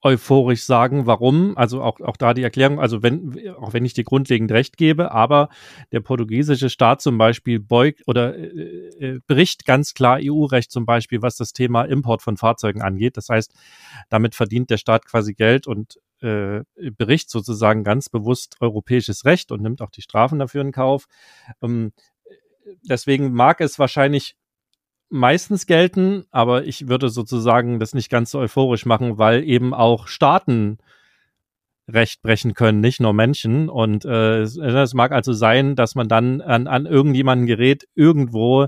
[0.00, 1.56] euphorisch sagen, warum.
[1.56, 5.10] Also auch, auch da die Erklärung, also wenn, auch wenn ich dir grundlegend recht gebe,
[5.10, 5.48] aber
[5.90, 8.46] der portugiesische Staat zum Beispiel beugt oder äh,
[9.00, 13.16] äh bricht ganz klar EU-Recht zum Beispiel, was das Thema Import von Fahrzeugen angeht.
[13.16, 13.52] Das heißt,
[14.08, 16.62] damit verdient der Staat quasi Geld und äh,
[16.96, 21.06] bricht sozusagen ganz bewusst europäisches Recht und nimmt auch die Strafen dafür in Kauf.
[21.60, 21.92] Ähm,
[22.82, 24.36] deswegen mag es wahrscheinlich
[25.10, 30.06] meistens gelten, aber ich würde sozusagen das nicht ganz so euphorisch machen, weil eben auch
[30.06, 30.78] Staaten
[31.88, 33.68] Recht brechen können, nicht nur Menschen.
[33.70, 38.66] Und äh, es mag also sein, dass man dann an, an irgendjemanden gerät, irgendwo,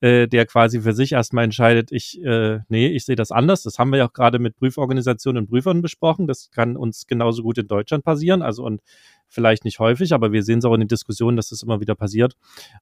[0.00, 3.62] äh, der quasi für sich erstmal entscheidet, ich, äh, nee, ich sehe das anders.
[3.62, 6.26] Das haben wir ja auch gerade mit Prüforganisationen und Prüfern besprochen.
[6.26, 8.42] Das kann uns genauso gut in Deutschland passieren.
[8.42, 8.82] Also und
[9.28, 11.94] vielleicht nicht häufig, aber wir sehen es auch in den Diskussionen, dass das immer wieder
[11.94, 12.36] passiert.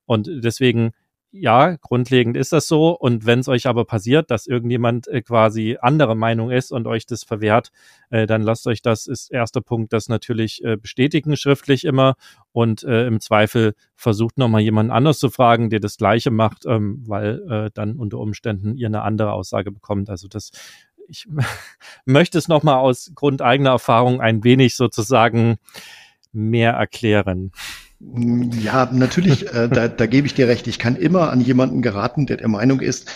[0.04, 0.90] Und deswegen
[1.30, 2.90] ja, grundlegend ist das so.
[2.90, 7.06] Und wenn es euch aber passiert, dass irgendjemand äh, quasi andere Meinung ist und euch
[7.06, 7.72] das verwehrt,
[8.10, 12.14] äh, dann lasst euch das, ist erster Punkt, das natürlich äh, bestätigen schriftlich immer
[12.52, 17.02] und äh, im Zweifel versucht nochmal jemanden anders zu fragen, der das Gleiche macht, ähm,
[17.06, 20.10] weil äh, dann unter Umständen ihr eine andere Aussage bekommt.
[20.10, 20.50] Also das
[21.08, 21.26] ich
[22.04, 25.56] möchte es nochmal aus Grund eigener Erfahrung ein wenig sozusagen
[26.32, 27.52] mehr erklären.
[27.98, 30.66] Ja, natürlich, äh, da, da gebe ich dir recht.
[30.66, 33.08] Ich kann immer an jemanden geraten, der der Meinung ist,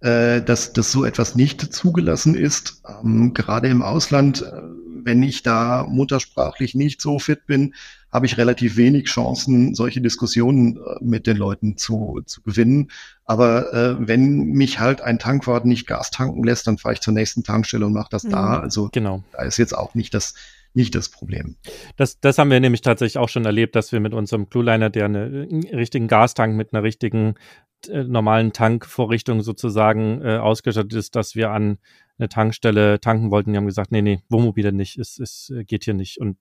[0.00, 2.82] äh, dass, dass so etwas nicht zugelassen ist.
[3.02, 4.62] Ähm, gerade im Ausland, äh,
[5.04, 7.74] wenn ich da muttersprachlich nicht so fit bin,
[8.12, 12.90] habe ich relativ wenig Chancen, solche Diskussionen äh, mit den Leuten zu, zu gewinnen.
[13.24, 17.12] Aber äh, wenn mich halt ein Tankwart nicht Gas tanken lässt, dann fahre ich zur
[17.12, 18.30] nächsten Tankstelle und mache das mhm.
[18.30, 18.60] da.
[18.60, 19.24] Also genau.
[19.32, 20.34] da ist jetzt auch nicht das
[20.78, 21.56] nicht das Problem.
[21.96, 25.06] Das, das haben wir nämlich tatsächlich auch schon erlebt, dass wir mit unserem Clueliner, der
[25.06, 27.34] einen richtigen Gastank mit einer richtigen
[27.88, 31.78] äh, normalen Tankvorrichtung sozusagen äh, ausgestattet ist, dass wir an
[32.18, 33.52] eine Tankstelle tanken wollten.
[33.52, 36.18] Die haben gesagt, nee, nee, Wohnmobile nicht, es, es geht hier nicht.
[36.18, 36.38] Und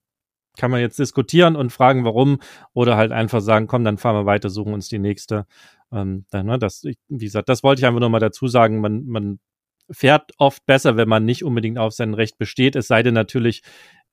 [0.58, 2.40] kann man jetzt diskutieren und fragen, warum,
[2.74, 5.46] oder halt einfach sagen, komm, dann fahren wir weiter, suchen uns die nächste.
[5.92, 8.82] Ähm, dann, ne, das, ich, wie gesagt, das wollte ich einfach nur mal dazu sagen.
[8.82, 9.40] Man, man
[9.90, 12.76] fährt oft besser, wenn man nicht unbedingt auf sein Recht besteht.
[12.76, 13.62] Es sei denn natürlich,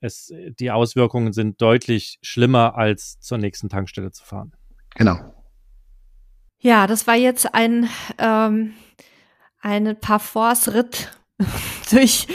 [0.05, 4.53] es, die Auswirkungen sind deutlich schlimmer, als zur nächsten Tankstelle zu fahren.
[4.95, 5.17] Genau.
[6.59, 8.73] Ja, das war jetzt ein ähm,
[9.65, 11.11] eine Parforce-Ritt
[11.91, 12.27] durch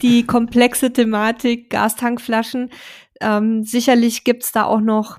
[0.00, 2.70] die komplexe Thematik Gastankflaschen.
[3.20, 5.18] Ähm, sicherlich gibt's da auch noch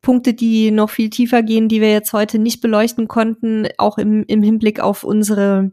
[0.00, 4.22] Punkte, die noch viel tiefer gehen, die wir jetzt heute nicht beleuchten konnten, auch im,
[4.28, 5.72] im Hinblick auf unsere,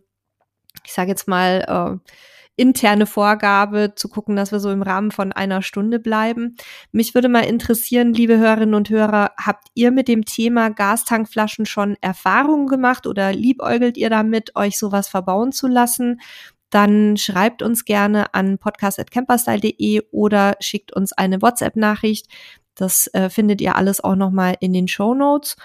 [0.84, 2.12] ich sage jetzt mal, äh,
[2.56, 6.56] interne Vorgabe zu gucken, dass wir so im Rahmen von einer Stunde bleiben.
[6.92, 11.98] Mich würde mal interessieren, liebe Hörerinnen und Hörer, habt ihr mit dem Thema Gastankflaschen schon
[12.02, 16.22] Erfahrungen gemacht oder liebäugelt ihr damit, euch sowas verbauen zu lassen?
[16.70, 22.28] Dann schreibt uns gerne an podcast.camperstyle.de oder schickt uns eine WhatsApp-Nachricht.
[22.76, 25.56] Das äh, findet ihr alles auch nochmal in den Show Notes.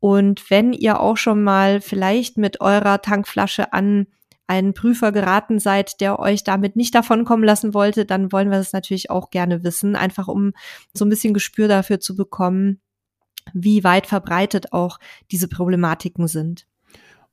[0.00, 4.06] Und wenn ihr auch schon mal vielleicht mit eurer Tankflasche an
[4.50, 8.72] einen Prüfer geraten seid, der euch damit nicht davonkommen lassen wollte, dann wollen wir das
[8.72, 10.54] natürlich auch gerne wissen, einfach um
[10.92, 12.80] so ein bisschen Gespür dafür zu bekommen,
[13.54, 14.98] wie weit verbreitet auch
[15.30, 16.66] diese Problematiken sind.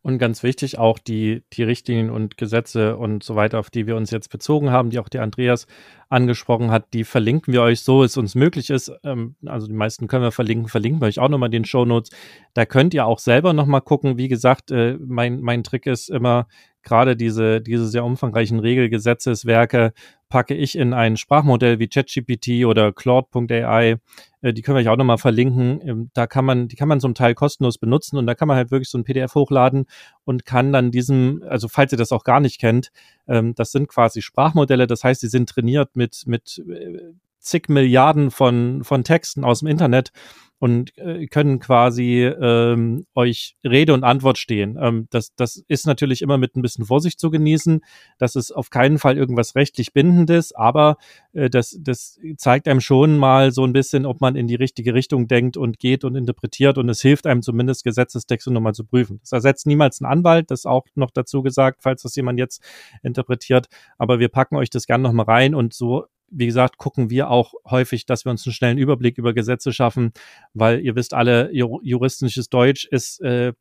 [0.04, 3.98] Und ganz wichtig auch die, die Richtlinien und Gesetze und so weiter, auf die wir
[3.98, 5.68] uns jetzt bezogen haben, die auch der Andreas
[6.08, 8.90] angesprochen hat, die verlinken wir euch so, es uns möglich ist.
[9.04, 12.12] Ähm, also die meisten können wir verlinken, verlinken wir euch auch nochmal den Show Notes.
[12.54, 14.18] Da könnt ihr auch selber nochmal gucken.
[14.18, 16.48] Wie gesagt, äh, mein, mein Trick ist immer,
[16.88, 19.92] gerade diese, diese sehr umfangreichen Regelgesetzeswerke
[20.30, 23.98] packe ich in ein Sprachmodell wie ChatGPT oder Claude.ai.
[24.42, 25.82] Äh, die können wir euch auch nochmal verlinken.
[25.86, 28.56] Ähm, da kann man, die kann man zum Teil kostenlos benutzen und da kann man
[28.56, 29.86] halt wirklich so ein PDF hochladen
[30.24, 32.92] und kann dann diesem, also falls ihr das auch gar nicht kennt,
[33.28, 34.88] ähm, das sind quasi Sprachmodelle.
[34.88, 37.14] Das heißt, sie sind trainiert mit, mit äh,
[37.48, 40.12] zig Milliarden von, von Texten aus dem Internet
[40.60, 44.78] und äh, können quasi ähm, euch Rede und Antwort stehen.
[44.82, 47.82] Ähm, das, das ist natürlich immer mit ein bisschen Vorsicht zu genießen.
[48.18, 50.98] Das ist auf keinen Fall irgendwas rechtlich Bindendes, aber
[51.34, 54.94] äh, das, das zeigt einem schon mal so ein bisschen, ob man in die richtige
[54.96, 59.20] Richtung denkt und geht und interpretiert und es hilft einem zumindest Gesetzestexte nochmal zu prüfen.
[59.22, 62.64] Das ersetzt niemals einen Anwalt, das auch noch dazu gesagt, falls das jemand jetzt
[63.04, 63.68] interpretiert.
[64.00, 67.54] Aber wir packen euch das gerne nochmal rein und so wie gesagt, gucken wir auch
[67.66, 70.12] häufig, dass wir uns einen schnellen Überblick über Gesetze schaffen,
[70.54, 73.54] weil ihr wisst alle, juristisches Deutsch ist äh,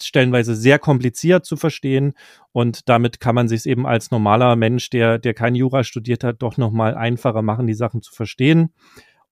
[0.00, 2.12] stellenweise sehr kompliziert zu verstehen
[2.52, 6.42] und damit kann man sich eben als normaler Mensch, der der kein Jura studiert hat,
[6.42, 8.72] doch noch mal einfacher machen, die Sachen zu verstehen.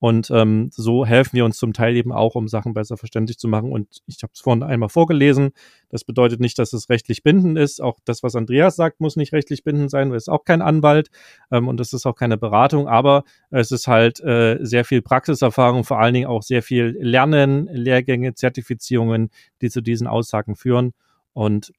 [0.01, 3.49] Und ähm, so helfen wir uns zum Teil eben auch, um Sachen besser verständlich zu
[3.49, 3.72] machen.
[3.72, 5.51] Und ich habe es vorhin einmal vorgelesen.
[5.88, 7.82] Das bedeutet nicht, dass es rechtlich bindend ist.
[7.82, 10.11] Auch das, was Andreas sagt, muss nicht rechtlich bindend sein.
[10.11, 11.11] Er ist auch kein Anwalt
[11.51, 12.86] ähm, und es ist auch keine Beratung.
[12.86, 17.68] Aber es ist halt äh, sehr viel Praxiserfahrung, vor allen Dingen auch sehr viel Lernen,
[17.72, 19.30] Lehrgänge, Zertifizierungen,
[19.62, 20.92] die zu diesen Aussagen führen.
[21.32, 21.72] Und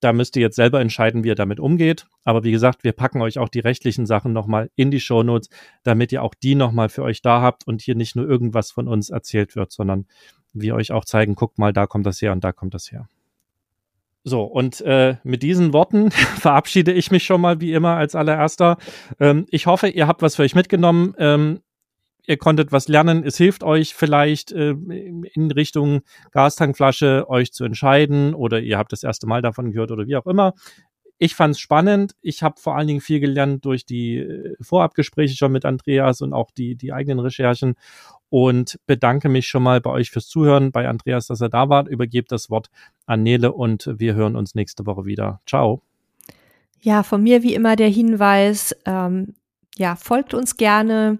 [0.00, 2.06] da müsst ihr jetzt selber entscheiden, wie ihr damit umgeht.
[2.24, 5.48] Aber wie gesagt, wir packen euch auch die rechtlichen Sachen nochmal in die Shownotes,
[5.84, 8.88] damit ihr auch die nochmal für euch da habt und hier nicht nur irgendwas von
[8.88, 10.06] uns erzählt wird, sondern
[10.52, 13.08] wir euch auch zeigen, guckt mal, da kommt das her und da kommt das her.
[14.28, 18.76] So, und äh, mit diesen Worten verabschiede ich mich schon mal wie immer als allererster.
[19.20, 21.14] Ähm, ich hoffe, ihr habt was für euch mitgenommen.
[21.18, 21.60] Ähm,
[22.26, 23.24] ihr konntet was lernen.
[23.24, 26.02] Es hilft euch vielleicht äh, in Richtung
[26.32, 30.26] Gastankflasche euch zu entscheiden oder ihr habt das erste Mal davon gehört oder wie auch
[30.26, 30.54] immer.
[31.18, 32.14] Ich fand es spannend.
[32.20, 36.32] Ich habe vor allen Dingen viel gelernt durch die äh, Vorabgespräche schon mit Andreas und
[36.32, 37.74] auch die, die eigenen Recherchen.
[38.28, 41.86] und bedanke mich schon mal bei euch fürs Zuhören, bei Andreas, dass er da war.
[41.88, 42.70] Übergebe das Wort
[43.06, 45.40] an Nele und wir hören uns nächste Woche wieder.
[45.46, 45.80] Ciao.
[46.80, 49.34] Ja, von mir wie immer der Hinweis, ähm,
[49.76, 51.18] ja, folgt uns gerne,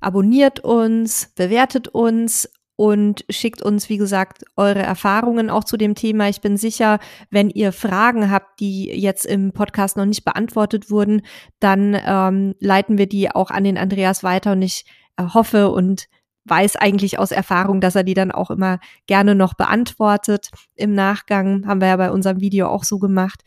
[0.00, 6.30] abonniert uns, bewertet uns und schickt uns, wie gesagt, eure Erfahrungen auch zu dem Thema.
[6.30, 6.98] Ich bin sicher,
[7.28, 11.20] wenn ihr Fragen habt, die jetzt im Podcast noch nicht beantwortet wurden,
[11.58, 14.86] dann ähm, leiten wir die auch an den Andreas weiter und ich
[15.18, 16.06] äh, hoffe und
[16.46, 20.48] weiß eigentlich aus Erfahrung, dass er die dann auch immer gerne noch beantwortet.
[20.74, 23.42] Im Nachgang haben wir ja bei unserem Video auch so gemacht.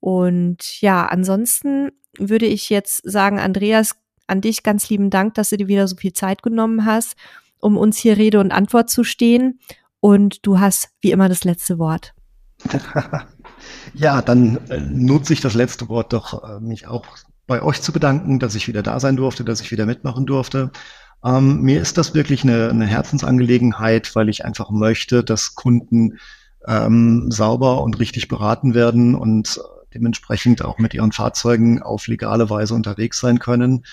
[0.00, 3.99] Und ja, ansonsten würde ich jetzt sagen, Andreas,
[4.30, 7.16] an dich ganz lieben Dank, dass du dir wieder so viel Zeit genommen hast
[7.60, 9.60] um uns hier Rede und Antwort zu stehen.
[10.00, 12.14] Und du hast wie immer das letzte Wort.
[13.94, 17.04] ja, dann äh, nutze ich das letzte Wort doch, äh, mich auch
[17.46, 20.70] bei euch zu bedanken, dass ich wieder da sein durfte, dass ich wieder mitmachen durfte.
[21.22, 26.18] Ähm, mir ist das wirklich eine, eine, Herzensangelegenheit, weil ich einfach möchte, dass Kunden
[26.66, 32.48] ähm, sauber und richtig beraten werden und äh, dementsprechend auch mit ihren Fahrzeugen auf legale
[32.48, 33.84] Weise unterwegs sein können.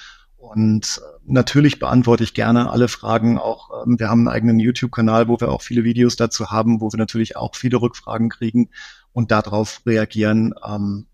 [0.47, 3.37] Und äh, natürlich beantworte ich gerne alle Fragen.
[3.37, 6.91] Auch ähm, wir haben einen eigenen YouTube-Kanal, wo wir auch viele Videos dazu haben, wo
[6.91, 8.69] wir natürlich auch viele Rückfragen kriegen
[9.13, 10.53] und darauf reagieren.
[10.65, 11.07] Ähm,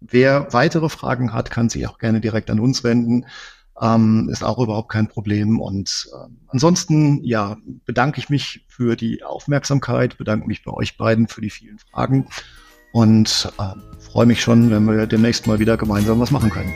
[0.00, 3.26] wer weitere Fragen hat, kann sich auch gerne direkt an uns wenden.
[3.80, 5.60] Ähm, ist auch überhaupt kein Problem.
[5.60, 11.28] Und äh, ansonsten, ja, bedanke ich mich für die Aufmerksamkeit, bedanke mich bei euch beiden
[11.28, 12.28] für die vielen Fragen
[12.92, 16.72] und äh, freue mich schon, wenn wir demnächst mal wieder gemeinsam was machen können.